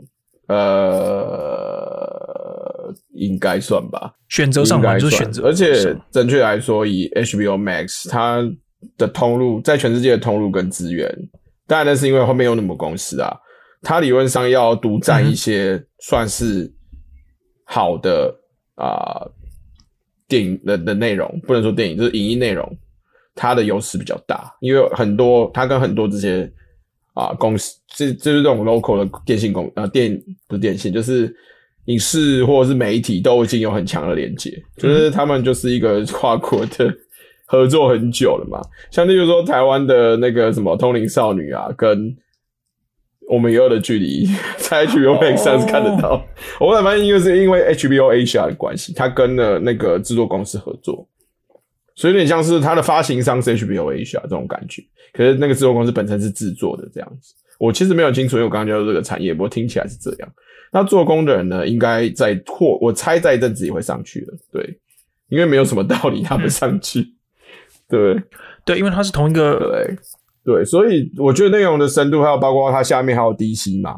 [0.47, 2.13] 呃，
[3.13, 4.13] 应该算吧。
[4.29, 5.43] 选择上嘛，就是选择。
[5.43, 8.41] 而且，准确来说，以 HBO Max 它
[8.97, 11.13] 的通路，在全世界的通路跟资源，
[11.67, 13.37] 当然那是因为后面有那么多公司啊。
[13.81, 16.71] 它理论上要独占一些算是
[17.63, 18.33] 好的
[18.75, 19.31] 啊、呃、
[20.27, 22.77] 电影的的内容，不能说电影，就是影音内容，
[23.35, 26.51] 它的优势比较大，因为很多它跟很多这些
[27.13, 31.33] 啊公司，这就是这种 local 的电信公呃电不是电信，就是
[31.85, 36.93] 影视或者是媒体都已经有很强的连接，就是他们就是一个跨国的
[37.45, 38.59] 合作很久了嘛。
[38.91, 42.15] 像例如说台湾的那个什么通灵少女啊，跟
[43.27, 46.25] 我们以后的距离 在 HBO Max 上是看得到。
[46.59, 51.07] 我后来发现，因为是因为 HBO Asia 的关系，他跟了那个制作公司合作。
[51.95, 57.33] 所以有点像是它的发行商是 HBO Asia 这种感觉，可是那个制作公司本身是制作的这样子。
[57.57, 60.29] 我其实没有清楚，因为我刚刚讲到这个产业，不过听起来是这样。
[60.71, 64.77] 那做工的人呢，应该在或我猜在一阵子也会上去了，对，
[65.29, 67.09] 因为没有什么道理他们上去，嗯、
[67.89, 68.23] 对
[68.63, 69.89] 对，因为它是同一个
[70.47, 73.97] 对对，所以我觉得内容的深度还有包括它下面还有 DC 嘛，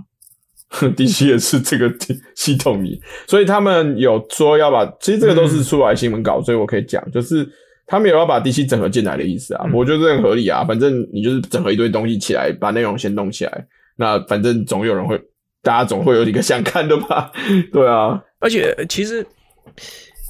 [0.97, 1.89] DC 也是这个
[2.35, 7.47] 系统里，所以他们有说要把，其实这个都是出来新闻稿，嗯、所以我可以讲就是。
[7.91, 10.63] 他们有要把 DC 整合进来的意思啊，我觉得这很合理啊。
[10.63, 13.65] 反正你就是整合一堆东西起来，把内容先弄起来，
[13.97, 15.19] 那反正总有人会，
[15.63, 17.31] 大家总会有一个想看的吧？
[17.73, 19.25] 对啊，而且其实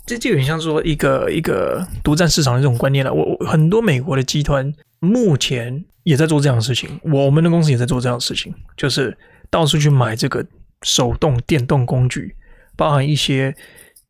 [0.07, 3.13] 这就有点像说一个一个独占市场的这种观念了。
[3.13, 9.15] 我我很多美国的集团目前也在做这样的事情，我们的公司也在做这样的事情，就是
[9.49, 10.45] 到处去买这个
[10.81, 12.35] 手动电动工具，
[12.75, 13.55] 包含一些。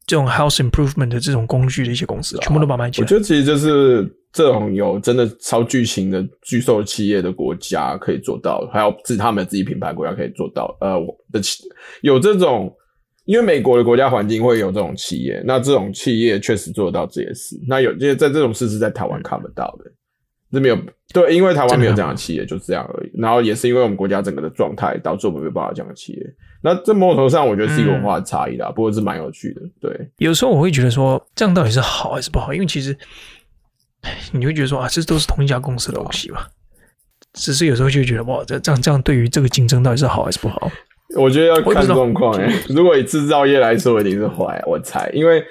[0.09, 3.05] 这种 house improvement 的这种工具的一些公司，全部都把它买起来。
[3.05, 10.75] 我觉得其实就是这种有真的超巨型的巨兽企业的国家可以做到，还有自他们自己品牌国家可以做到。
[10.81, 11.63] 呃，我的企
[12.01, 12.75] 有这种，
[13.25, 17.55] 因为美国的国家环境会有这种企业，那这种企业确实做得到这些事。
[17.67, 19.91] 那有些在这种事是在台湾看不到的，
[20.51, 20.77] 是没有
[21.13, 23.11] 对，因为台湾没有这样的企业，就这样而已。
[23.19, 26.35] 然后也是因为我们国家整个的状态，导致我们没有办法这样的企业。
[26.61, 29.61] 那这某种程度上，我觉得是一个文化的差异啦，嗯、不过是蛮有趣的。
[29.79, 32.53] 对，有时候我会觉得说，这样到底是好还是不好？
[32.53, 32.97] 因为其实
[34.31, 36.47] 你会觉得说啊，这都是同一家公司的东西吧？
[37.33, 40.71] 只是有时候就会觉得哇，这这样这样对于这个竞争到底是好还是不好？
[41.15, 42.51] 我觉得要看状况诶。
[42.69, 45.43] 如果以制造业来说，一定是坏，我猜，因为。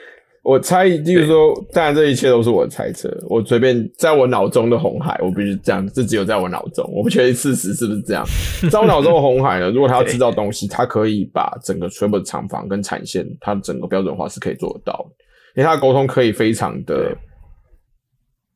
[0.48, 3.14] 我猜，就是说，当然这一切都是我的猜测。
[3.28, 8.24] 我随便在我脑中的红海，我必须这样，这只有在我脑中，我不确定事实是不是这样。
[8.70, 15.24] 在我脑中的红海呢，如果他要 制造东西，他可以把整个全部的厂房跟产线，它整个标准化是可以做得到的，
[15.56, 17.14] 因为他的沟通可以非常的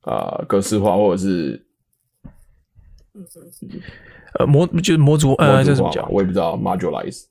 [0.07, 1.63] 呃格式化，或者是
[4.39, 6.11] 呃模就是模组呃这怎么讲？
[6.11, 7.25] 我也不知道 modularize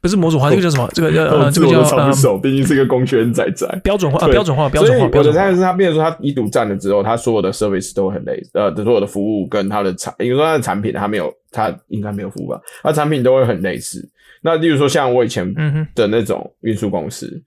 [0.00, 0.88] 不是模组化，这个叫什么？
[0.92, 3.66] 这个叫呃，这个叫长手，毕竟是一个工具人仔仔。
[3.82, 5.08] 标准化，标准化，标准化。
[5.12, 12.60] 我的猜是他，变成说他一独占了之后，他所有的 service 都很类似，呃，所有的服务跟他的产，比如说他的产品，他没有，他应该没有服务吧？
[12.82, 14.08] 他产品都会很类似。
[14.40, 15.52] 那例如说，像我以前
[15.94, 17.42] 的那种运输公司，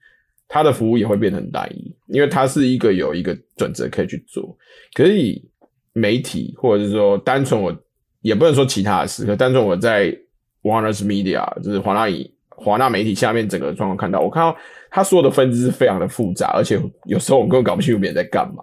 [0.46, 4.54] 它的服务也会变得很单一，因为它是一个有一个准则可以去做。
[4.92, 5.42] 可是以
[5.94, 7.74] 媒体或者是说单纯我，
[8.20, 10.14] 也不能说其他的事，可单纯我在
[10.62, 12.30] Warner's Media 就是华纳影。
[12.62, 14.56] 华纳媒体下面整个状况看到，我看到
[14.90, 18.62] 他所有的分支是非常的复杂，而且有时候我根本搞不清楚别人在干嘛，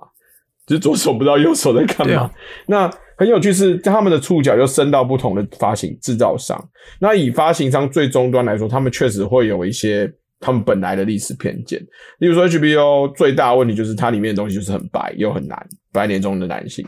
[0.66, 2.22] 就是左手不知道右手在干嘛。
[2.22, 2.32] 啊、
[2.66, 6.58] 那很有趣是，他们的触角又伸到不同的发行制造商。
[7.00, 10.10] 那以发行商最终端来说，他们确实会有一些
[10.40, 11.80] 他们本来的历史偏见。
[12.20, 16.88] 例如说，HBO 最大的问题就是它里面的东西就是很白又很难，白脸中的男性，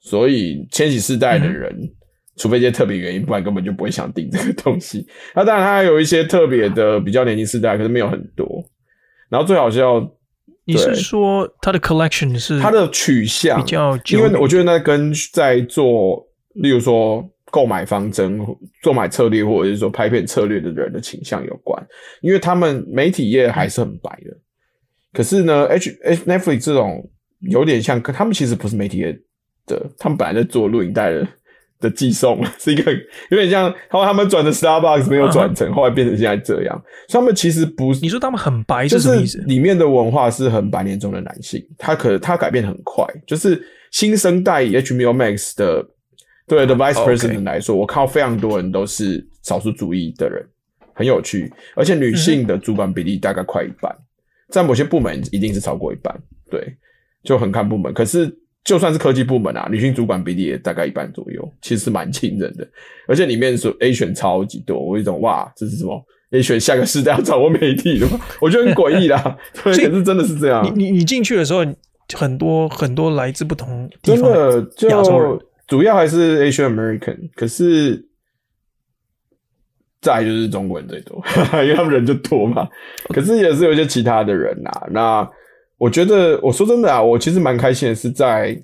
[0.00, 1.72] 所以千禧世代的人。
[1.72, 1.92] 嗯
[2.36, 5.06] 除非一些特别原因，不然根本就不会想订这个东西。
[5.34, 8.62] 那当然，它还有一些特别的比较年轻世代，可是没有很多。
[9.30, 10.06] 然后最好笑，
[10.66, 16.22] 你是说它的 collection 是它的取向比较，因为我觉得那跟在做，
[16.56, 18.38] 例如说购买方针、
[18.82, 21.82] 购买策略，或者是说拍片策略的人的倾向有关。
[22.20, 24.40] 因为他们媒体业还是很白的，嗯、
[25.14, 29.18] 可是呢，H H Netflix 这种有点像，他们其实不是媒体业
[29.66, 31.26] 的，他们本来在做录影带的。
[31.80, 32.92] 的寄送 是一个
[33.30, 35.74] 有点像，后来他们转的 Starbucks 没有转成，uh huh.
[35.74, 36.82] 后来变成现在这样。
[37.08, 39.38] 所以他们其实不是，你说他们很白是什么意思？
[39.42, 43.04] 里面的文化是很白年中的男性，他可他改变很快。
[43.26, 43.62] 就是
[43.92, 45.86] 新生代以 HBO Max 的
[46.46, 47.78] 对 The Vice President 来说，uh.
[47.78, 50.42] 我看到非常多人都是少数主义的人，
[50.94, 51.52] 很有趣。
[51.74, 53.94] 而且女性的主管比例大概快一半，
[54.50, 56.16] 在某些部门一定是超过一半。
[56.50, 56.76] 对，
[57.22, 58.34] 就很看部门，可是。
[58.66, 62.68] 就算是科技部门啊，女性主管比例也大概一半左右，其实是蛮惊人的。
[63.06, 68.18] 而且里面是 A 选超级多，我有一种哇，这是什么 A 选下个世代要掌握媒体的吗？
[68.42, 69.38] 我觉得很诡异啦。
[69.62, 70.64] 对，可是真的是这样。
[70.64, 71.64] 你你你进去的时候，
[72.14, 75.38] 很多很多来自不同地方的亚洲人，
[75.68, 78.04] 主要还是 Asian American，可是
[80.00, 81.24] 再就是中国人最多，
[81.62, 82.66] 因为他们人就多嘛。
[83.10, 85.30] 可是也是有一些其他的人呐、啊，那。
[85.78, 88.56] 我觉得，我说真的啊，我其实蛮开心的，是在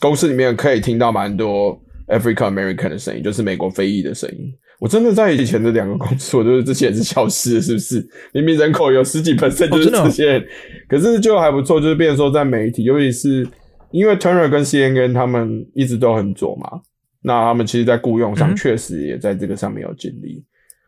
[0.00, 4.52] 公司里面可以听到蛮多 African American 的声音，就是美国非裔的声音。
[4.80, 8.06] 我真的在以前的两个公司，我都是这些人是消失了，是不是？
[8.32, 10.46] 明明人口有十几 percent 就是这些人，
[10.88, 13.44] 可是就还不错，就是变成说在媒体，尤其是
[13.90, 16.80] 因为 Turner 跟 CNN 他们一直都很左嘛，
[17.22, 20.44] 那他们其实，在雇佣上确实也在这个上面有尽力，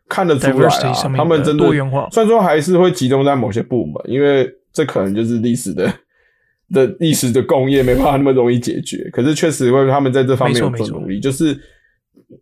[0.07, 5.93] 看得出来啊，他们真的多元化，虽然说还是会集中在某些部门，因为这可能就是历史的
[6.73, 11.59] 的历史的工业没办法那么容易解决，可是确实会他们在这方面有做努力，就是。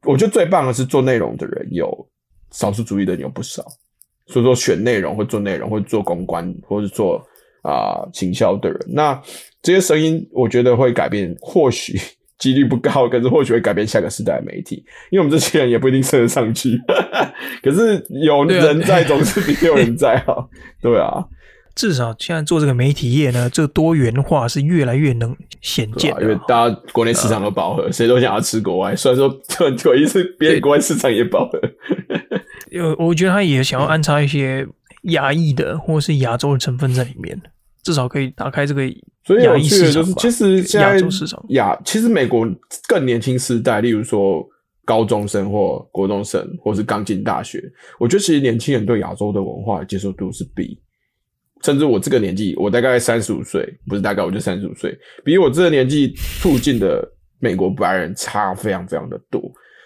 [0.03, 2.07] 我觉得最棒的是做内容的人有
[2.51, 3.65] 少数族裔的人有不少，
[4.27, 7.17] 所以说选内容或做内容或做公关或者做
[7.63, 9.19] 啊行销的人，那
[9.63, 11.99] 这些声音我觉得会改变，或许
[12.37, 16.79] 几率不高，可是或许会改变下个时代的媒体，因为我们这些人也不一定升得上去，
[17.63, 20.47] 可是有人在总是比没有人在好，
[20.83, 21.25] 对啊。
[21.79, 28.93] 至少现在做这个媒体业呢，这个多元化是越来越能显见，因为大家国内市场都饱和，谁、呃、都想要吃国外。
[28.93, 29.33] 虽然说
[29.77, 31.57] 这个意思，别人国外市场也饱和。
[32.69, 34.67] 因为我觉得他也想要安插一些
[35.03, 37.41] 亚裔的或是亚洲的成分在里面，
[37.81, 38.85] 至少可以打开这个
[39.41, 40.03] 亚裔市场。
[40.17, 42.45] 其实亚洲市场亚，其实美国
[42.89, 44.45] 更年轻世代，例如说
[44.83, 47.63] 高中生或国中生，或是刚进大学，
[47.97, 50.77] 我觉得其实年轻人对亚洲的文化的接受度是比。
[51.63, 57.05] 甚至我这个年纪，我大概三十五岁，不是大概，我就三十五岁，比我这个年纪附近的
[57.39, 59.41] 美国白人差非常非常的多。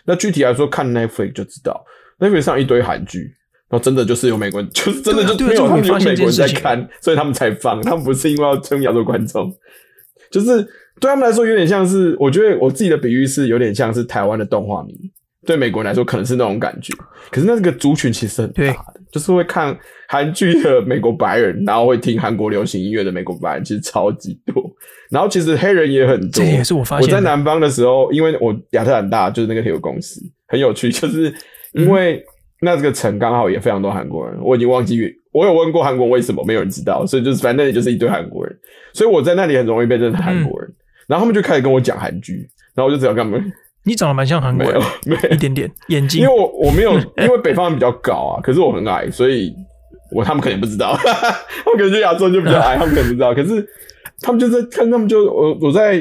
[0.05, 1.83] 那具体来说，看 Netflix 就知道
[2.19, 3.33] ，Netflix 上一堆韩剧，
[3.69, 9.51] 然后真的就是有美国人， 就是真的就没有他们有美国人在看，所以他们才放，他们不是因为要争亚洲观众，
[10.29, 10.61] 就是
[10.99, 14.93] 对他们来说有点像是，我觉得我自己的比喻是有点像是台湾的动画迷。
[15.45, 16.93] 对美国人来说，可能是那种感觉，
[17.31, 19.77] 可是那个族群其实很大的，就是会看
[20.07, 24.63] 韩剧的美国白人，然后会听韩国流行音乐的美国白人，其实超级多。
[25.09, 26.29] 然后其实黑人也很多。
[26.31, 27.07] 这也是我发现。
[27.07, 31.33] 我在南方的时候，因为我亚特兰大就是那个铁路公司，很有趣，就是
[31.73, 32.23] 因为
[32.61, 34.39] 那这个城刚好也非常多韩国人。
[34.41, 34.99] 我已经忘记，
[35.31, 38.57] 我有问过韩国为什么，没有人知道，所以就是反正那里就是一堆韩国人，
[38.93, 40.69] 所以我在那里很容易被认成韩国人。
[40.69, 40.75] 嗯、
[41.09, 43.37] 然后他们就开始跟我讲韩剧，然后我就知道干嘛。
[43.85, 49.53] 你长得蛮像韩国人，没有，没一点点眼睛，因为我我没有， 因为北方人比较高啊，可是我很矮，所以
[50.11, 53.67] 我他们可能不知道， 他们可能就亚洲就比较矮， 他们可能不知道，可是
[54.21, 55.93] 他们就在看，他们就我我在，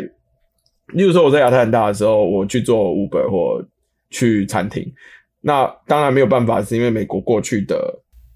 [0.94, 3.64] 例如说我在亚特兰大的时候，我去做 Uber 或
[4.10, 4.84] 去餐厅，
[5.40, 7.76] 那当然没有办法，是因为美国过去的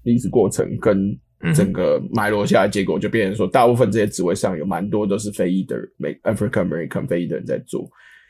[0.03, 1.17] 历史过程跟
[1.53, 7.87] 整个埋落下来，结果就变成说，大部分这些职位上有蛮多都是非裔的美 African American 非裔的人在做。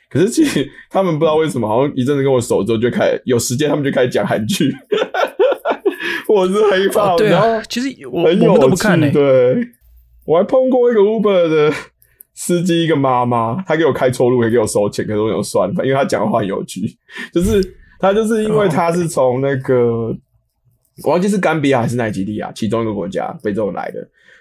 [0.09, 4.73] 可是其实他们不知道为什么，好像一阵子跟我熟之后就开始有时间，他们就开始讲韩剧。
[6.29, 7.45] 我是黑怕，哦、对啊。
[7.45, 9.57] 然后其实我很有我都不看、欸、对，
[10.25, 11.73] 我还碰过一个 Uber 的
[12.33, 16.81] 司机，一个妈妈，她给我开错路，也给我收钱，可是我有算，因为她讲话很有趣。
[17.33, 17.61] 就是
[17.99, 20.15] 她就是因为她是从那个、哦、
[21.03, 23.99] 我忘记是甘比亚还是奈及利亚其中一个国家非洲来的，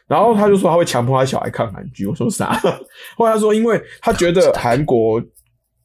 [0.09, 2.07] 然后他就说他会强迫他小孩看韩剧。
[2.07, 2.53] 我说啥？
[3.17, 5.23] 后来他说，因为他觉得 韩国。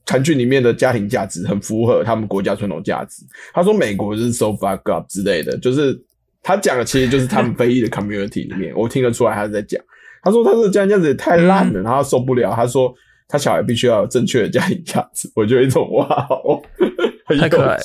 [0.06, 3.24] 韩剧里面的家庭价值很符合他们国家传统价值。
[3.54, 5.98] 他说美国就是 so fucked up 之类的，就是
[6.44, 9.82] 他讲的其实就是他们非裔的 community 里面，我听得出来他是在讲。
[10.22, 12.52] 他说他这个家庭价值也太烂了，然后受不了。
[12.54, 12.94] 他说
[13.28, 15.32] 他小孩必须要有正确的家庭价值。
[15.34, 16.28] 我觉得一种哇，
[17.40, 17.84] 太可爱了。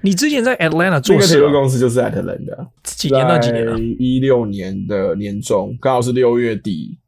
[0.00, 3.78] 你之前在 Atlanta 做事，这个铁路公司就是 Atlanta，几年到几年了？
[3.78, 6.98] 一六年的年中，刚好是六月底，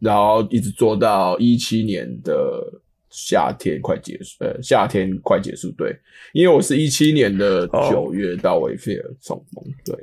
[0.00, 2.82] 然后一直做到一七年的。
[3.16, 5.98] 夏天快结束，呃，夏天快结束，对，
[6.34, 9.96] 因为我是一七年的九月到维菲尔中梦，对。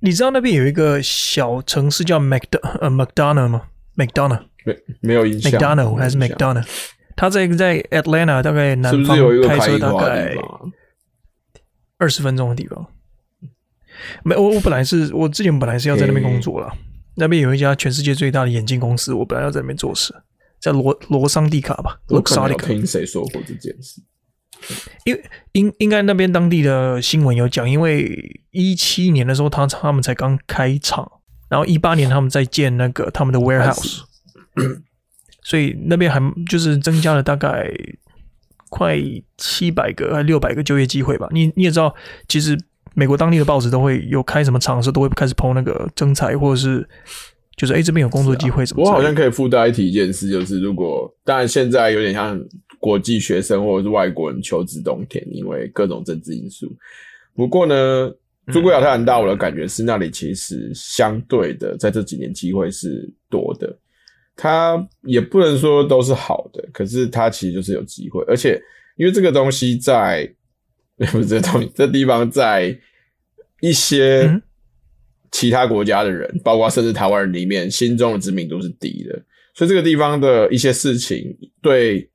[0.00, 2.42] 你知道那边有一个小城市叫 Mac
[2.80, 3.62] 呃 McDonald 吗
[3.96, 6.66] ？McDonald 没没有印象，McDonald 还是 McDonough？
[7.14, 9.16] 他在在 Atlanta 大概南方
[9.46, 10.34] 开车大概
[11.98, 12.84] 二十分钟的地方。
[14.24, 16.72] 没，我我本来是我之前本来是要在那边工作了，
[17.14, 20.12] 那边有一家全世界最大的眼镜公司，我本来要在那边做事。
[20.60, 22.66] 在罗罗桑蒂卡吧，罗桑蒂卡。
[22.66, 24.02] 听谁说过这件事？
[25.04, 31.08] 因为应应该那边当地的新闻有讲，因为一七年的时候，他他们才刚开厂，
[31.48, 34.00] 然后一八年他们在建那个他们的 warehouse，
[35.42, 37.72] 所以那边还就是增加了大概
[38.68, 38.98] 快
[39.36, 41.28] 七百个还六百个就业机会吧。
[41.30, 41.94] 你你也知道，
[42.26, 42.58] 其实
[42.94, 46.88] 美国当地的报纸都会有开什么厂的时候，都会开始 po 那个征才或者是。
[47.58, 48.84] 就是哎，这边有工作机会什么？
[48.84, 52.40] 我好像可以附带一提一件事，就是如果当然现在有点像
[52.78, 56.72] 国际学生或者是外国人求职冬天，因为各种政治因素。
[57.34, 58.10] 不过呢，
[58.52, 63.76] 住过亚特兰大，我的感觉是那里其实相对的，在这几年机会是多的。
[64.36, 68.56] 它也不能说都是好的，可是它其实就是有机会，而且
[68.96, 70.32] 因为这个东西在
[71.10, 72.78] 不是这东西，这地方在
[73.60, 74.40] 一些
[75.30, 79.22] 其他国家的人，嗯、包括甚至台湾人里面，心中的知名度是低的，
[79.54, 82.10] 所以这个地方的一些事情对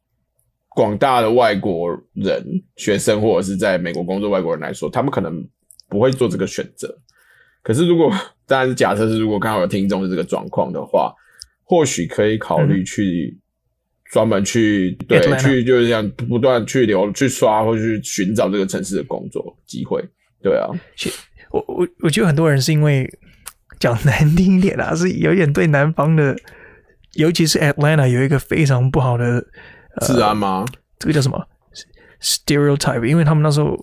[0.69, 2.43] 广大的外国人、
[2.77, 5.47] 学生或者是在美国工作外国人来说，他们可能
[5.87, 6.97] 不会做这个选择。
[7.61, 8.11] 可是如果
[8.45, 11.13] 当然是假设是如果刚好有听众是这个状况的话，
[11.63, 13.37] 或许可以考虑去
[14.11, 20.03] 专门去、嗯、对去就是这样不断去留去刷或去寻找这个城市的工作机会。
[20.41, 20.67] 对啊，
[21.53, 23.07] 我我我觉得很多人是因为
[23.79, 26.35] 讲难听一点啊，是有点对南方的，
[27.13, 29.45] 尤其是 Atlanta 有一个非常不好的。
[30.01, 30.65] 治安吗？
[30.97, 31.45] 这个叫什么
[32.19, 33.05] stereotype？
[33.05, 33.77] 因为他们那时候，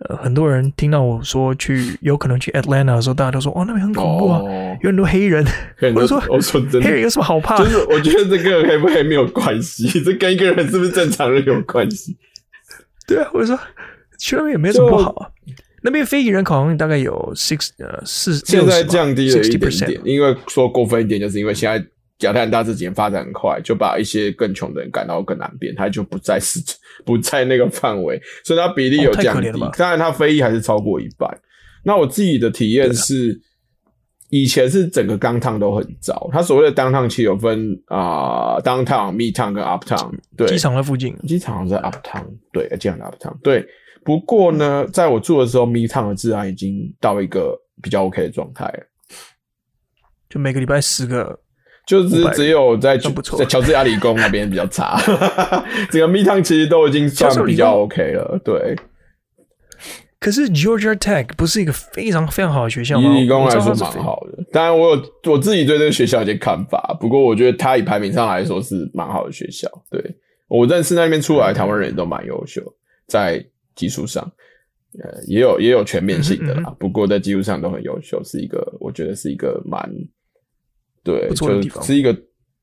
[0.00, 5.42] 呃，很多人听到我说去有可能去 Atlanta 的时候，大家都说哦，那边很恐怖啊，哦、有很多黑人。
[5.78, 7.56] 黑人我说，我说真的，黑人有什么好怕？
[7.56, 12.14] 就是我觉得这个黑不黑没有关系，这跟一个人是不是正常人有关系。
[13.06, 13.58] 对啊，我说
[14.18, 15.30] 去那边也没什么不好啊。
[15.82, 21.84] 那边非裔人口好像大概有 six 呃四，现在降低了一点点，因为说过分一点，就是因为现在。
[22.22, 26.58] 亚特兰大这几年发展很快，就把一些更穷的人赶到更南边，他就不再是
[27.04, 29.48] 不在那个范围，所以它比例有降低。
[29.50, 31.30] 哦、当然，它非裔还是超过一半。
[31.84, 33.40] 那我自己的体验是，
[34.30, 36.28] 以前是整个 downtown 都很糟。
[36.32, 40.12] 它所谓的 downtown 其实有分啊、呃、，downtown、midtown 跟 uptown。
[40.36, 43.32] 对，机场在附近，机场在 uptown，对，机场的 uptown。
[43.44, 43.64] 对，
[44.08, 48.80] 不过呢，在我住的时候，midtown 的治安已经到一个比较 OK 的状态了，
[50.30, 51.38] 就每个礼拜十个。
[51.86, 54.98] 就是只有在在乔治亚理工那边比较差，
[55.92, 58.40] 整个 Midtown 其实都已经算比较 OK 了。
[58.42, 58.74] 对，
[60.18, 63.10] 可是 Georgia Tech 不是一个非常非常好的学校吗？
[63.10, 64.42] 以理工来说蛮好的。
[64.50, 69.68] 当然，我有我自己对这个学校有些看法，不过我觉得它以排名上来说是蛮好的学校。
[69.90, 70.02] 对，
[70.48, 72.62] 我认识那边出来台湾人也都蛮优秀，
[73.06, 73.42] 在
[73.78, 74.30] 技术上，
[75.02, 76.64] 呃，也有也有全面性的啦。
[76.66, 79.88] 嗯嗯，不过在技术上都很优秀，是一个我觉得是一个蛮。
[81.04, 82.14] 对，就是一个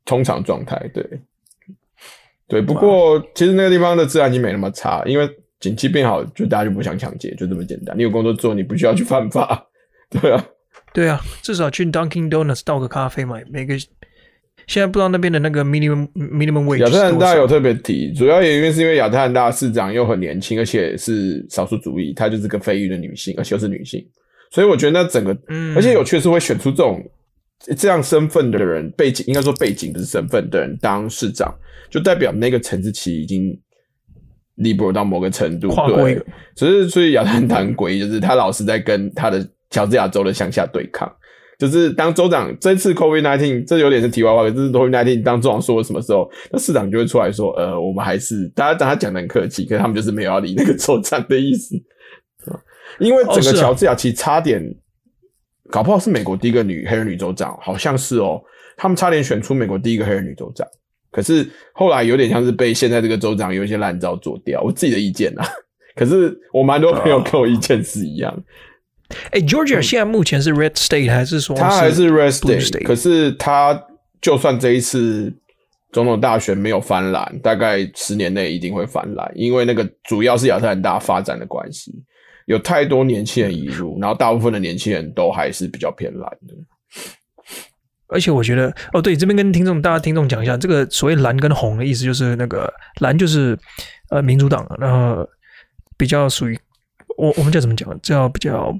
[0.03, 0.77] 通常状态。
[0.93, 1.03] 对，
[2.47, 2.61] 对。
[2.61, 5.27] 不过其实那个地方的治安已经没那么差，因为
[5.59, 7.97] 景气变好，就大家就不想抢劫，就这么简单。
[7.97, 9.65] 你有工作做，你不需要去犯法。
[10.11, 10.45] 对啊，
[10.93, 13.39] 对啊，至少去 Dunkin' Donuts 倒个咖啡嘛。
[13.49, 13.73] 每个
[14.67, 16.77] 现在不知道那边的那个 minimum minimum wage。
[16.77, 24.05] 亚特兰大有特别提，主要原因是因为亚特兰大市长又很年轻，而且是少数主义，她就是个非裔的女性，而且又是女性，
[24.51, 27.03] 所以我觉得那整个，嗯，而且有确实会选出这种。
[27.77, 31.51] 这样身份的人，背景应该说背景不是身份的人当市长，
[31.89, 33.57] 就代表那个层次其实已经
[34.57, 35.73] liberal 到某个程度。
[35.87, 36.21] 对，
[36.53, 41.11] 只是所以亚特兰大很诡异，就是他老是在跟他的乔治亚州的乡下对抗。
[41.57, 51.75] 就是当州长这次 COVID nineteen，这有点是题外话，可是 COVID nineteen 当州长说什么时候，那市长就会出来说，呃，我们还是大家讲他讲的很客气，可是他们就是没有要理那个州长的意思。
[52.99, 54.75] 因为整个乔治亚其实差点。
[55.71, 58.39] 搞不好是美国第一个女黑人女州长，好像是哦。
[58.77, 60.65] 他们差点选出美国第一个黑人女州长，
[61.11, 61.43] 可是
[61.73, 64.61] 后来有点像是被现在这个州长有一些烂招做掉。
[64.61, 65.43] 我自己的意见啊，
[65.97, 68.31] 可是我蛮多朋友跟我意见是一样。
[69.31, 71.61] 哎、uh, 欸、，Georgia 现在目前是 Red State 还是说是？
[71.61, 73.79] 他还是 Red State，可是它
[74.21, 75.33] 就算这一次
[75.91, 81.93] 总统大选没有翻蓝，大概十年内一定会翻蓝，因为那个主要是亚特兰大发展的关系。
[82.45, 86.53] 有太多年轻人移入，然后大部分的年轻人都还是比较偏蓝的。
[88.07, 93.57] 而且我觉得，哦，对，这边跟听众大家听众讲一下，这个所谓蓝跟红的意思，就是那个蓝就是
[94.11, 95.27] 呃民主党，然后
[95.97, 96.55] 比较属于
[97.17, 98.71] 我我们叫怎么讲，叫比较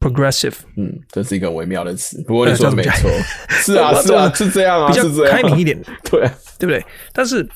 [0.00, 0.54] progressive。
[0.76, 3.10] 嗯，这是一个微妙的词，不过你说的没错，
[3.48, 5.80] 是啊 是啊是这样啊，比较开明一点，
[6.10, 6.20] 对
[6.58, 6.84] 对不对？
[7.12, 7.48] 但是。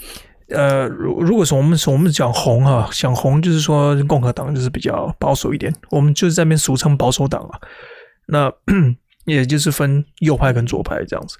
[0.48, 7.58] 呃，如如果说我们说我们讲红哈，讲红就是说共和党就是比较保守一点，我们就是在那边俗称保守党啊。
[8.26, 8.52] 那
[9.24, 11.38] 也就是分右派跟左派这样子。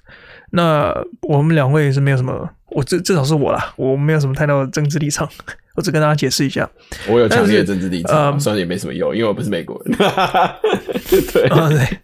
[0.49, 0.91] 那
[1.27, 5.29] 我们两位是没有什么，我至至少是我啦，我没有什么太大的政治立场，
[5.75, 6.69] 我只跟大家解释一下。
[7.07, 9.97] 我有强烈的政治立场，虽然也没什么用，因为我不是美国人。
[11.33, 11.99] 对。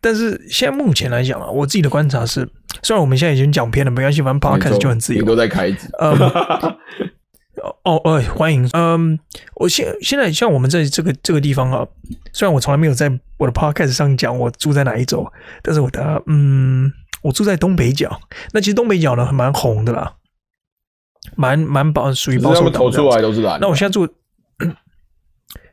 [0.00, 2.48] 但是现在目前来讲啊，我自己的观察是，
[2.82, 5.20] 虽然我们现在已经讲偏了，没关系，反正 podcast 就很自由。
[5.20, 5.78] 你都在开机。
[6.00, 6.10] 嗯，
[7.84, 8.68] 哦哦，欢迎。
[8.72, 9.16] 嗯，
[9.54, 11.86] 我现现在像我们在这个这个地方啊，
[12.32, 13.08] 虽然我从来没有在
[13.38, 15.24] 我的 podcast 上讲我住在哪一州，
[15.62, 18.20] 但是我的嗯，我住在东北角。
[18.52, 20.14] 那其实东北角呢，还蛮红的啦，
[21.36, 22.72] 蛮蛮保属于保守党。
[22.72, 23.58] 投出来都是蓝。
[23.60, 24.04] 那我现在住，
[24.58, 24.68] 哎、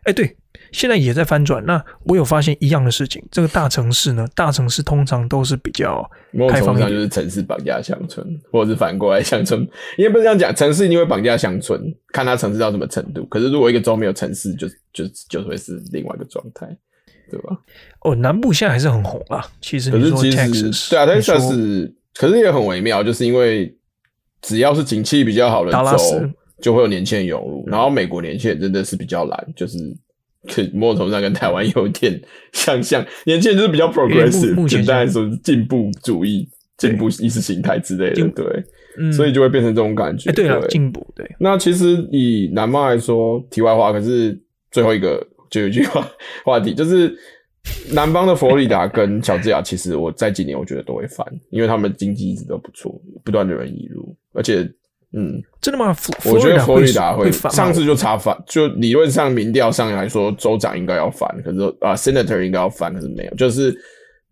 [0.06, 0.36] 欸，对。
[0.72, 1.66] 现在也在翻转。
[1.66, 6.08] 那我有发现一样的事情，这个大城市呢，大城市通常都是比较
[6.48, 9.60] 开放，上就是城市绑架乡村，或者是反过来乡村，
[9.98, 11.82] 因为不是这样讲，城市一定会绑架乡村，
[12.14, 13.26] 看它城市到什么程度。
[13.26, 16.68] 可是如果一个州没有城市，就就就会是另外一个状态，
[17.32, 17.58] 对吧？
[18.02, 23.76] 哦，南部现在还是很红啊，其实可是其实 Texas, 对啊，但是可是也很微妙，就是因为
[24.42, 26.30] 只要是景气比较好的州。
[26.62, 29.78] 就会有年轻人涌入，然后美国年轻人真的是比较懒，就是
[30.74, 32.22] 某种程度上跟台湾有点
[32.52, 36.46] 相像，年轻人就是比较 progressive，简单来说进步主义、
[36.78, 38.46] 进步意识形态之类的，对，
[38.98, 40.30] 嗯、所以就会变成这种感觉。
[40.32, 41.26] 欸、对了，进步对。
[41.40, 44.38] 那其实以南方来说，题外话，可是
[44.70, 46.06] 最后一个就有一句话
[46.44, 47.18] 话题，就是
[47.94, 54.66] 南方的佛罗里达跟乔治亚，其实我在几年我觉得都会翻，因为他们经济一直都不错，不断的人移入，而且。
[55.12, 55.88] 嗯，真的吗？
[56.24, 63.76] 我觉得佛罗里达会，上次就差翻，就理论上民调上来说，州长应该要翻，可是啊，senator 应该要翻，可是没有，就是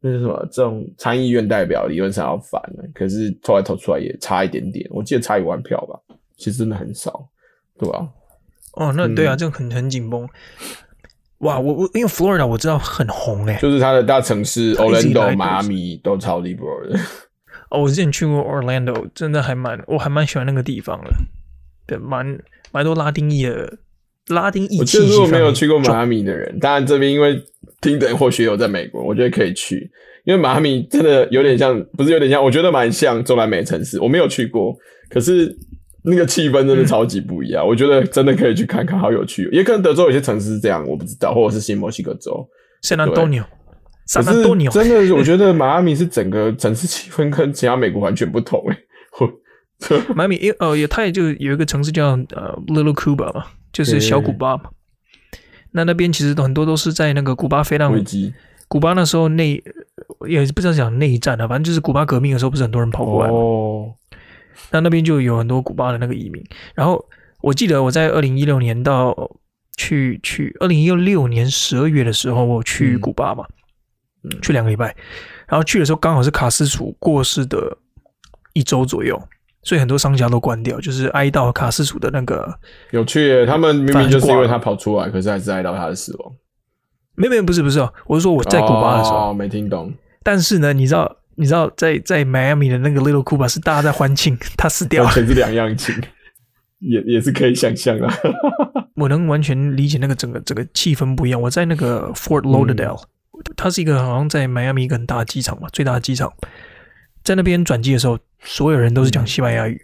[0.02, 2.62] 那是什么，这种参议院代表理论上要翻，
[2.94, 6.00] 可是投来投出来也差一点点，我记得差一万票吧，
[6.38, 7.28] 其实真的很少，
[7.80, 8.08] 对吧？
[8.74, 10.30] 哦，那对啊，这个很很紧绷。
[11.40, 17.00] 哇，我我因为佛罗里达我知道很红诶，就是它的大城市 Orlando、迈阿密都超 liberal 的。
[17.70, 21.12] 哦，我之前去过 Orlando，真的还蛮，我还蛮喜欢那个地方的，
[21.86, 22.40] 对，蛮
[22.72, 23.78] 蛮多拉丁裔的
[24.28, 24.80] 拉丁裔。
[24.80, 27.44] 我其实没有去过迈阿密的人，当然这边因为
[27.82, 29.90] 听的人或许有在美国，我觉得可以去，
[30.24, 34.00] 因为迈阿密真的有点像，不是有点像，我觉得蛮像中南美城市。
[34.00, 34.74] 我没有去过，
[35.10, 35.54] 可是
[36.04, 39.50] 那个气氛真的超级不一样，嗯、 我觉得真的可以去看看，好有趣。
[39.52, 42.48] 也可能德州有些城市是这样，我不知道，或者是新墨西哥州
[42.82, 43.44] ，San Antonio。
[44.14, 48.78] 可是真的，我觉得 迈阿密是整个城市气氛跟其他美国完全不同诶。
[50.16, 54.70] 迈阿密，因呃，也它也就有一个城市叫呃 Little Cuba 嘛，就是小古巴嘛。
[55.72, 58.34] 那那边其实很多都是在那个古巴飞弹危机，
[58.68, 59.62] 古巴那时候内
[60.28, 63.94] 也不知道讲内战啊，反正就是古巴革命的时候，不是很多人跑过来哦。
[64.72, 66.44] 那那边就有很多古巴的那个移民。
[66.74, 67.06] 然后
[67.42, 69.16] 我记得我在二零一六年到
[69.76, 73.46] 去去二零一六年十二月的时候，我去古巴嘛。
[74.42, 74.96] 去两个礼拜，
[75.48, 77.78] 然后去的时候刚好是卡斯楚过世的
[78.54, 79.22] 一周左右，
[79.64, 82.60] 所以很多商家都关掉，就是哀悼卡斯楚的那个。
[82.92, 86.34] 有趣耶，他们明明就是因为他跑出来，可是还是哀悼他的死亡。
[87.16, 89.94] 没没不是不是哦，我是说我在古巴的时候，哦，没听懂。
[90.24, 95.96] 但是呢，你知道你知道在在迈阿密的那个 Little Cuba 是大家在欢庆 他死掉了，完全是两样情，
[96.80, 98.14] 也也是可以想象啊。
[98.96, 101.42] 我能完全理解那个整个整个气氛不一样。
[101.42, 103.02] 我在那个 Fort Lauderdale。
[103.02, 103.08] 嗯
[103.56, 106.32] 它是一个好像在迈阿密一个很大的机场嘛，最大的机场，
[107.24, 109.82] 在那边转机的时候，所有人都是讲西班牙语，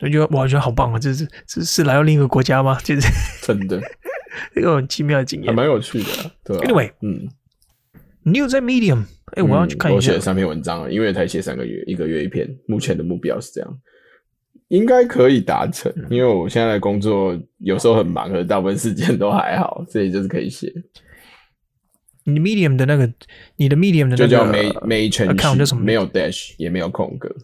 [0.00, 0.98] 我觉得我觉得好棒啊！
[0.98, 2.78] 这是这是来到另一个国家吗？
[2.84, 3.08] 就是
[3.42, 3.80] 真的，
[4.56, 6.08] 一个很奇妙的经验，还蛮有趣的。
[6.44, 7.28] 对，Anyway，嗯，
[8.22, 9.04] 你有在 Medium？
[9.32, 9.96] 哎，我要去看一下。
[9.96, 12.48] 我写了三篇文章了，因为才写三个月，一个月一篇。
[12.66, 13.78] 目前的目标是这样，
[14.68, 15.92] 应该可以达成。
[16.08, 20.72] 因为我现在的工作有时候很忙，可是大部分时间都还好，所以就是可以写。
[22.28, 23.10] 你 Medium 的那个，
[23.56, 27.34] 你的 Medium 的那个就叫没没全序，没有 dash 也没有空格，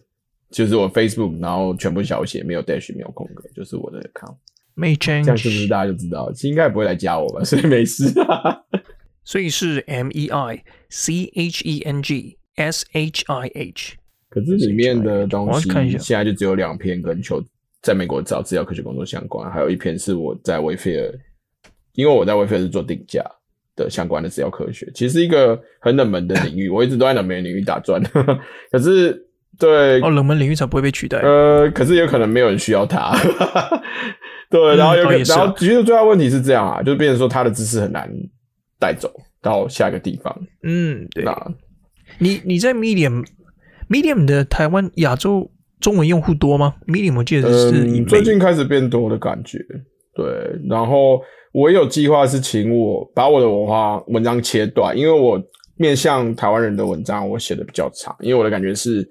[0.51, 4.35] 就是我 Facebook，然后全部小写，没有 dash 没有空格，就是我的 account。
[4.75, 6.31] 没 change，这样是不是大家就知道？
[6.33, 8.61] 其实应该不会来加我吧，所以没事啊。
[9.23, 13.95] 所以是 M E I C H E N G S H I H。
[14.29, 17.41] 可是里面的东西现在就只有两篇跟求
[17.81, 21.11] 在美国找资料科学工作相关，还有一篇是我在 Wayfair，
[21.93, 23.23] 因为我在 Wayfair 是做定价。
[23.75, 28.01] 的相关的资料科学，其实是一个很冷门的领域，我一直都在冷门领域打转。
[28.71, 29.21] 可是，
[29.59, 31.19] 对哦，冷门领域才不会被取代。
[31.19, 33.13] 呃，可是有可能没有人需要它。
[34.49, 38.09] 对，然后有可能，嗯哦啊、然后其实最大问题是这样啊，就是变成说他的知识很难
[38.79, 39.11] 带走
[39.41, 40.33] 到下一个地方。
[40.63, 41.25] 嗯，对。
[41.25, 41.51] 那
[42.19, 43.25] 你你在 Medium
[43.89, 45.51] Medium 的台湾亚洲
[45.81, 49.59] 中文用户多吗？Medium 我记得是、嗯、最近开始变多的感觉。
[50.15, 50.25] 对，
[50.69, 51.21] 然后。
[51.55, 55.41] 我有计划是请我把我的文化文章切短，因为我
[55.77, 59.09] 面向台湾人的文章我写的比较长，因为我的感觉是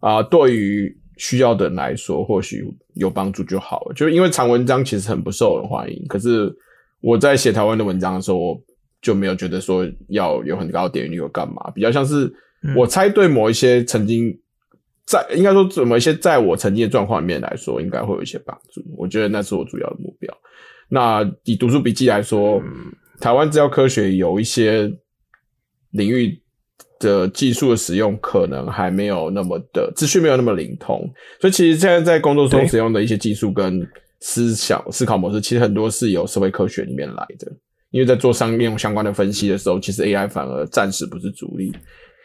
[0.00, 3.94] 啊、呃，对于需要的人来说或许有帮助就好了。
[3.94, 6.54] 就因为长文章其实很不受人欢迎，可是
[7.00, 8.60] 我在写台湾的文章的时候，我
[9.00, 12.30] 就没有觉得说要有很高的点阅率或干嘛，比较像是
[12.76, 14.38] 我猜对某一些曾经
[15.06, 18.82] 在应该说怎么一些在我曾经的状况里面来说，应该会有一些帮助。
[18.98, 20.30] 我觉得那是我主要的目标。
[20.88, 24.92] 那以读书笔记来说，嗯、台湾资料科学有一些
[25.90, 26.40] 领域
[26.98, 31.10] 的技术的使用，可能还没有那么的资讯没有那么灵通，
[31.40, 33.86] 所以其实现在在工作中使用的一些技术跟
[34.20, 37.52] 思想思考模式，其实很多是由社会科学里面来的。
[37.90, 41.66] 因为在做商业相关的分析的时候，其实 AI 反而暂时不是主力，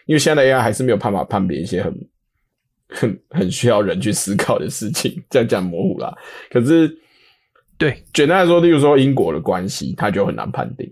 [0.05, 2.09] 因为现在的 AI 还是没有办法判别一些很
[2.89, 6.13] 很很需要人去思考的事情，这样讲模糊啦。
[6.49, 6.93] 可是，
[7.81, 10.87] 对，简单来说，例如说因果的关系，它就很难判定。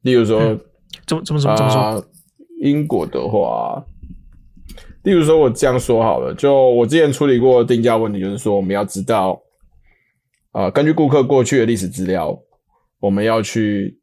[0.00, 0.58] 例如说，嗯、
[1.06, 2.06] 怎么怎么怎么怎么说、呃？
[2.62, 3.84] 因果的话，
[5.02, 9.38] 例如说，我这样说好了，就我之前处理过定价问题，就是说我们要知道。
[10.52, 12.40] 啊、呃，根据顾客过去的历史资料，
[12.98, 14.00] 我们要去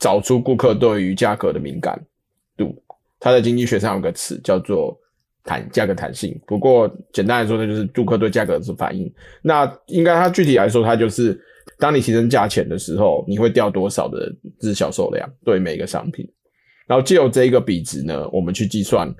[0.00, 2.04] 找出顾客对于价格的敏感
[2.56, 2.82] 度。
[3.20, 4.98] 它在经济学上有个词叫做
[5.44, 6.38] 弹价格弹性。
[6.46, 9.12] 不过简单来说呢，就是顾客对价格的反应。
[9.42, 11.40] 那应该它具体来说，它就是
[11.78, 16.28] 当你提升价钱的时候，你会掉多少的日销售量对每一个商品。
[16.86, 19.12] 然后借由这一个比值呢，我们去计算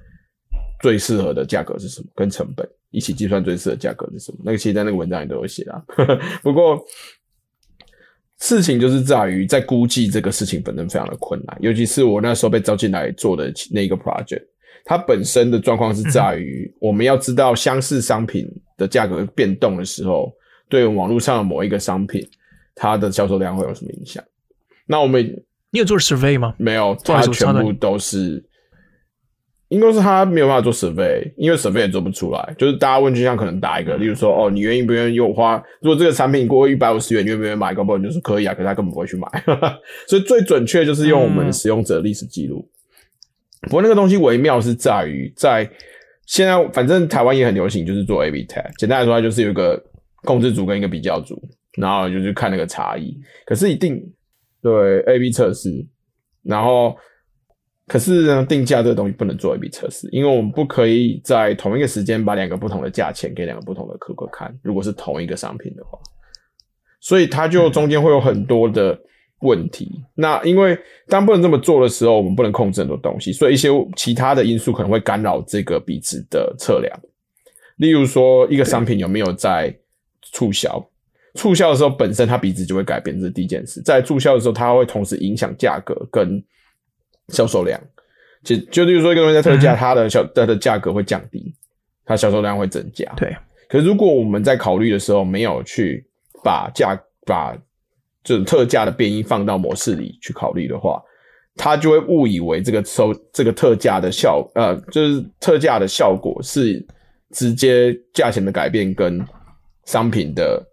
[0.81, 2.69] 最适合的价格是什么，跟成本。
[2.91, 4.39] 一起计算最适的价格是什么？
[4.45, 5.83] 那个其实在那个文章里都有写啦。
[6.43, 6.79] 不过
[8.39, 14.43] 事情就是在于在估计这个事情本身非常的困难，尤其是我那时候被招进来做的那个 project，
[14.85, 18.47] 它本身的状况是在于我们要知道相似商品
[18.77, 20.33] 的价格变动的时候，
[20.69, 22.27] 对网络上的某一个商品
[22.75, 24.23] 它的销售量会有什么影响？
[24.87, 25.25] 那我们
[25.71, 26.55] 你有做 survey 吗？
[26.59, 28.45] 没有，它全部都是。
[29.69, 32.55] 应该是他没有办法做 survey，因为 survey 也做不出来。
[32.59, 35.57] 就是大家问就，像可能打一个，例如说，哦，你愿意不愿意用花？
[35.81, 37.73] 如果这个产品过一百五十元，你愿不愿意买？
[37.73, 39.27] 搞不好就是可以啊，可是他根本不会去买。
[40.07, 42.59] 所以最准确就是用我们使用者历史记录。
[42.59, 42.72] 嗯。
[43.63, 45.69] 不过那个东西微妙是在于，在
[46.27, 48.73] 现在反正台湾也很流行，就是做 A/B test。
[48.79, 49.83] 简单来说，它就是有一个
[50.25, 51.41] 控制组跟一个比较组，
[51.79, 53.17] 然后就是看那个差异。
[53.47, 54.01] 可是一定
[54.63, 55.71] 对 A/B 测试，
[56.43, 56.97] 然后。
[57.89, 64.57] 可是呢，定价这个东西不能做 A/B 测试，因为我们不可以在同一个时间把两个不同的价钱给两个不同的客户看。
[64.63, 65.99] 如果是同一个商品的话，
[67.01, 68.99] 所以它就中间会有很多的
[69.43, 69.91] 问题。
[69.95, 70.77] 嗯、那因为
[71.09, 77.01] 当不能这么做的时候，我们不能控制很多东西，所以一些其他的因素可能会干扰这个比值的测量。
[77.77, 79.73] 例如说，一个商品有没有在
[80.23, 80.85] 促销？
[81.35, 83.81] 促销的时候本身它比值就会改变，这是第一件事。
[83.83, 86.43] 在促销的时候，它会同时影响价格跟。
[87.29, 87.81] 销售量，
[88.43, 91.55] 就就例如说一个东西在特价，它的销它的价格会降低，
[92.05, 93.11] 它销售量会增加。
[93.17, 93.35] 对。
[93.69, 96.05] 可是如果我们在考虑的时候没有去
[96.43, 97.57] 把价把
[98.23, 101.03] 这种特价的变音放到模式里去考虑的话，
[101.57, 106.85] 他就会误以为这个收这个特价的效呃就是特价的效果是
[107.31, 109.21] 直接价钱的改变跟
[109.87, 110.65] 商品的，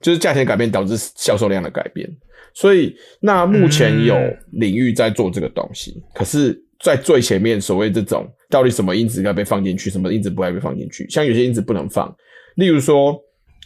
[0.00, 2.08] 就是价钱改变导致销售量的改变。
[2.54, 4.16] 所以，那目前有
[4.52, 12.14] 领域在做这个东西，嗯、可是，在最前面所谓这种到底什么因子该被放进去，什么因子不该被放进去，像有些因子不能放，
[12.54, 13.14] 例如说，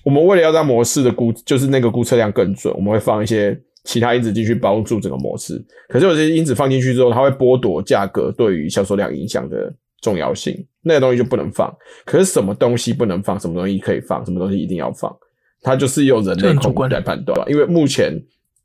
[0.05, 5.63] 我们为了要让模式的估，就是那个估测量更准，我们会放一些其他因子进去帮助整个模式。
[5.89, 11.75] 可是有些因子放进去之后，它会剥夺价格对于销售量影响的重要性，那个东西就不能放。
[12.05, 15.15] 可是什么东西不能放，什么东西可以放，什么东西一定要放，
[15.63, 18.13] 它就是由人类主观来判断，因为目前。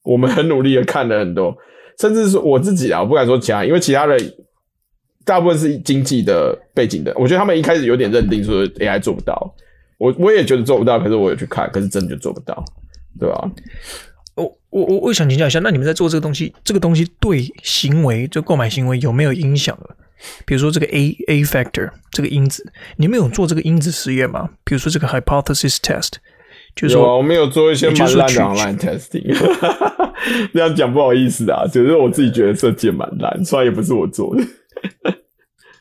[0.07, 1.57] 我们很努力的看了很多，
[1.99, 4.15] 甚至是我自己啊，我不敢说其他，因为其他的
[5.25, 9.51] 大部分是经济的背景的，我觉得他们一开始有点认定说 AI 做不到，
[9.97, 12.63] 我我也觉得做不到，可是我有去看，可是真的就做不到，
[13.19, 13.51] 对吧？
[14.35, 19.95] 我我我我想请教一下，那你们在做这个东西，这个东西对行为就购买行为有没有影响了？
[20.45, 24.49] 比如说这个 A A factor 这个因子，你们有做这个因子实验吗？
[24.63, 26.13] 比如说这个 hypothesis test。
[26.75, 29.23] 就是、说有啊，我们有做一些蛮烂的 online testing，
[30.53, 34.43] 这样讲不好意思啊，只、就是我自己觉得设计蛮烂，虽然也不是我做的。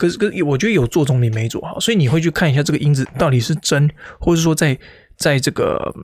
[0.04, 3.90] 可是，可是我觉得有做总比没做好，所以你会去看一下这个因子到底是真，
[4.20, 4.78] 或者说在
[5.16, 5.94] 在这个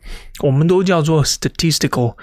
[0.43, 2.15] 我们都叫做 statistical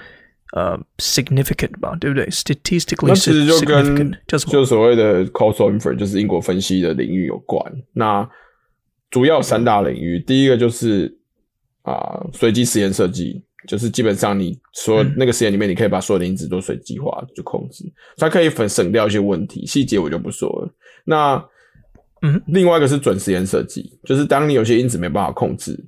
[0.54, 7.62] 呃 significant 吧，对不对？statistically 那其实就跟就所谓的 causal inference 就是因果分析的领域有关。
[7.92, 8.28] 那
[9.10, 11.16] 主要三大领域，第一个就是。
[11.82, 17.82] 啊，随机实验设计就是基本上你说那个实验里面，你可以把所有的因子都随机化就控制，
[18.18, 20.70] 它可以省省掉一些问题，细节我就不说了。
[21.06, 21.42] 那
[22.22, 25.78] 嗯，另外一个是准实验设计，就是当你有些因子没办法控制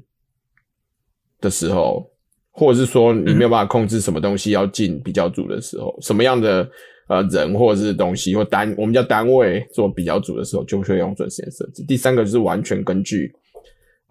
[1.41, 2.11] 的时候，
[2.51, 6.69] 或者是说你没有办法控制什么东西要进比较组的时候，什么样的
[7.09, 11.85] 呃人或者是东西或单我们叫单位做比较组的时候，就会用准实验设计。
[11.85, 13.33] 第三个就是完全根据。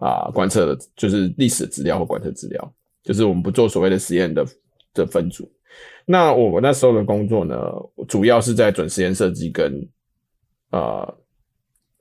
[0.02, 4.42] 啊，观测的就是历史资料或观测资料，就是我们不做所谓的实验的
[4.94, 5.46] 的分组。
[6.06, 7.54] 那我那时候的工作呢，
[8.08, 9.86] 主要是在准实验设计跟
[10.70, 11.06] 呃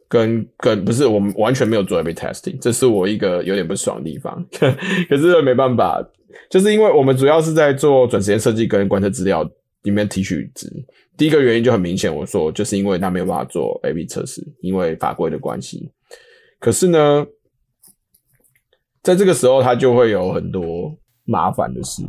[0.10, 4.44] 跟跟不是我们完全没有做 A/B testing，这是我一个有点不爽的地方。
[5.08, 6.04] 可是没办法，
[6.50, 9.50] 就是因为我们主要是在做准时间设计跟观测资料
[9.84, 10.68] 里面提取值。
[11.16, 15.92] 第一个原因就很明显，我说就是因为他没有办法做 A/B 测试，因为法规的关系。
[16.60, 17.26] 可是呢，
[19.04, 20.92] 在这个时候他就会有很多
[21.26, 22.02] 麻烦的事，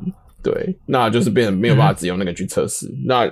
[0.43, 2.87] 对，那就是变成没有办法只用那个去测试。
[3.05, 3.31] 那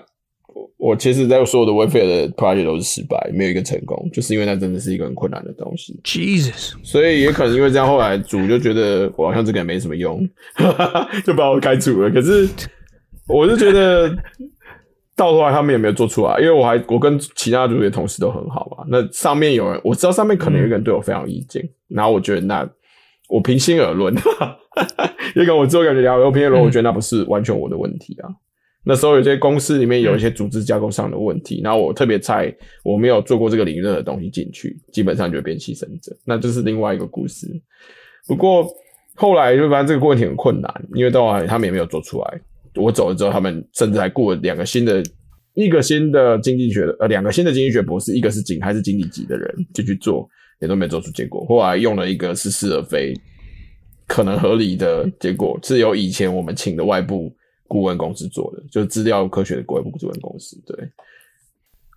[0.76, 5.98] 我其实，在所有的 Wayfair 的 project 都是失败，没有一个成功，就是因为那真的是一个很困难的东西。
[6.04, 10.20] Jesus，所以也可能因为这样，后来主就觉得我好像这个也没什么用，
[11.26, 12.10] 就把我开除了。
[12.10, 12.48] 可是
[13.26, 14.08] 我就觉得
[15.16, 18.84] 到头来他们也没有做出来，因为我还我跟其他组的同事都很好嘛。
[18.88, 22.68] 那上面有人我知道上面可能有一个人对我非常有意见，嗯、然后我觉得那
[23.28, 24.14] 我平心而论，
[25.34, 28.30] 也跟我之后感觉聊，我平心而论，我觉得那不是完全我的问题啊。
[28.84, 32.50] 那时候有些公司里面有一些组织架构上的问题，嗯、然后我特别菜，
[32.82, 37.46] 我没有做过这个领域的东西进去，基本上就会变牺牲者，那这是另外一个故事。
[38.26, 38.66] 不过
[39.14, 42.40] 后来就发现这个问题很困难，因为到后来他们也没有做出来。
[42.76, 45.02] 我走了之后，他们甚至还雇了两个新的，
[45.54, 50.26] 一个新的经济学的，呃，两个新的经济学博士，一个是经还是经理级的人就去做，
[50.60, 51.44] 也都没做出结果。
[51.46, 53.12] 后来用了一个似是而非、
[54.06, 57.30] 可能合理的结果，是由以前我们请的外部。
[57.68, 60.60] 顾问公司做的，就是资料科学的顾问顾问公司。
[60.66, 60.90] 对，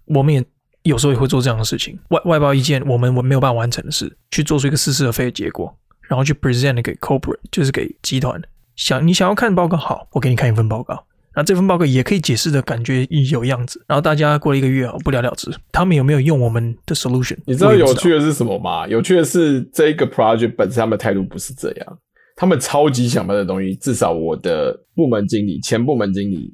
[0.05, 0.45] 我们也
[0.83, 8.39] 有时候也会做这样的事情，外外包一件我们我没有办法完成的事，去做出一个似是而非的结果，然后去 present 给 corporate，就是给集团。
[8.75, 11.05] 想你想要看报告好，我给你看一份报告，
[11.35, 15.49] 那这份报告也可以解释的感觉有样子，然后大家过了一个月啊，不了了之。
[15.71, 17.37] 他们有没有用我们的 solution？
[17.45, 18.87] 你知道有趣的是什么吗？
[18.87, 21.99] 有趣的是这一个 project 本身他们的态度不是这样。
[22.41, 26.51] 他们超级想卖的东西，至少我的部门经理、前部门经理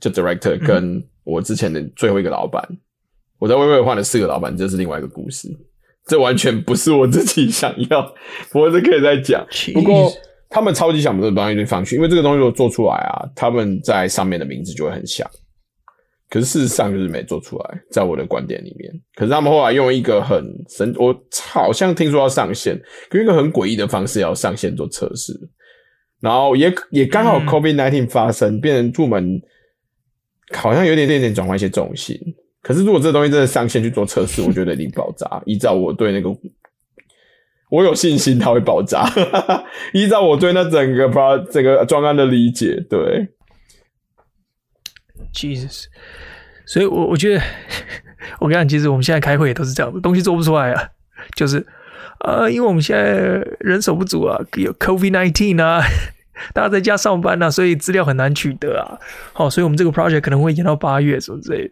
[0.00, 2.78] 就 director 跟我之前的最后一个老板，嗯、
[3.38, 5.50] 我在微微换了四个老板，这是另外一个故事。
[6.06, 8.00] 这完全不是我自己想要，
[8.50, 9.46] 不过这可以再讲。
[9.74, 10.10] 不过
[10.48, 15.30] 他们超级想把这个东西放去，因为这个东西如果做出来啊，他们在上面的名字就会很像。
[16.30, 18.88] 可是事实上就是没做出来，在我的观点里面。
[19.16, 21.12] 可是他们后来用一个很神，我
[21.52, 22.80] 好像听说要上线，
[23.12, 25.32] 用一个很诡异的方式要上线做测试，
[26.20, 29.42] 然后也也刚好 COVID-19 发生，嗯、变成入门
[30.52, 32.16] 好像有点点点转换一些重心。
[32.62, 35.42] 可是如果这东西真的上线去做测试，我觉得一定爆炸。
[35.46, 36.30] 依照我对那个，
[37.70, 39.04] 我有信心它会爆炸。
[39.92, 43.26] 依照我对那整个把整个专案的理解，对。
[45.32, 45.84] Jesus，
[46.66, 47.42] 所以我，我我觉得，
[48.40, 50.88] 我跟你讲，其实我们现在开会也都是这样的，东西做不出来啊，
[51.34, 51.66] 就是，
[52.24, 55.82] 呃，因为我们现在人手不足啊，有 COVID nineteen 啊，
[56.52, 58.98] 大家在家上班啊，所以资料很难取得啊，
[59.32, 61.70] 好，所以我们这个 project 可能会延到八月什么之类的。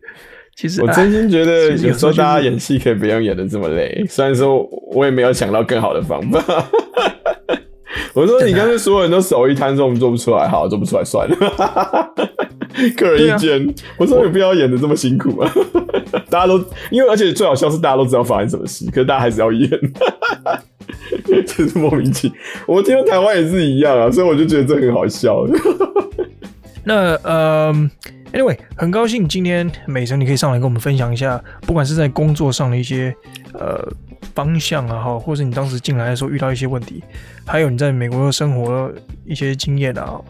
[0.56, 6.68] 其实，我真心觉得有时候大家演戏可以不用演的这么累，虽然说我也没有想到更好的方法。
[8.14, 11.36] 我说你刚才所有人都手一摊说我们做不出来，好，做不出来算了。
[12.96, 15.50] 个人意见，啊、我说有必要演的这么辛苦吗！
[16.30, 16.58] 大家都
[16.90, 19.68] 因为，而且最好笑是大家都知道发生什么事，可是大家还是要演，
[21.44, 22.36] 真是莫名其妙。
[22.66, 25.44] 我听说台湾也是一样啊，所以我就觉得这很好笑。
[26.84, 27.74] 那呃
[28.32, 33.12] ，anyway，很高兴今天美神你可以上来跟我们分享一下，不管是在工作上的一些
[33.54, 33.84] 呃
[34.38, 37.02] 方向啊，哈，或者你当时进来的时候遇到一些问题，
[37.44, 38.88] 还有你在美国生活
[39.24, 40.20] 一些经验啊。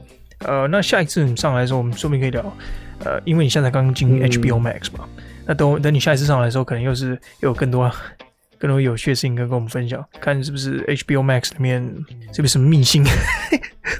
[0.46, 2.42] 呃，那下一次你上来的时候，我们说不定可以聊。
[3.04, 7.92] 呃，因为你现在刚刚进 HBO Max 嘛，嗯、那等等你下一次上来的时候，可能又是又有更多
[8.59, 11.82] 更多有趣的事情跟跟我们分享，看是不是 HBO Max 里面
[12.32, 13.04] 是不是什么秘辛？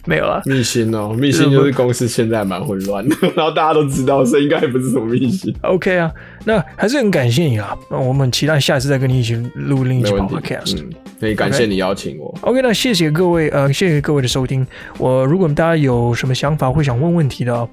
[0.05, 5.55] 没有啊，秘辛哦，秘辛就是公司现在蛮混乱的， 然后大家都知道，所以应该也不是什么秘辛。
[5.63, 6.13] OK 啊，
[6.45, 10.85] 那还是很感谢你啊，那我们期待下次再跟你一起录另一期 Podcast。
[11.19, 12.33] 所以感谢你邀请我。
[12.35, 12.51] Okay?
[12.51, 14.65] OK，那谢谢各位，呃，谢谢各位的收听。
[14.99, 17.69] 我如果大家有什么想法或想问问题的，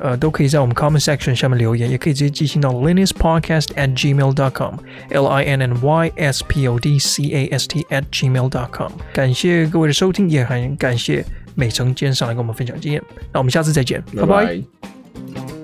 [0.00, 6.68] 呃，都可以在我们 comment section 下面留言，也可以直接寄信到 linuspodcast at gmail dot com，l i n n y s p
[6.68, 8.90] o d c a s t at gmail dot com。
[9.12, 13.02] 感谢各位的收听，也很感谢美成今天上来跟我们分享经验。
[13.32, 14.46] 那我们下次再见，拜拜。
[14.46, 15.59] Bye bye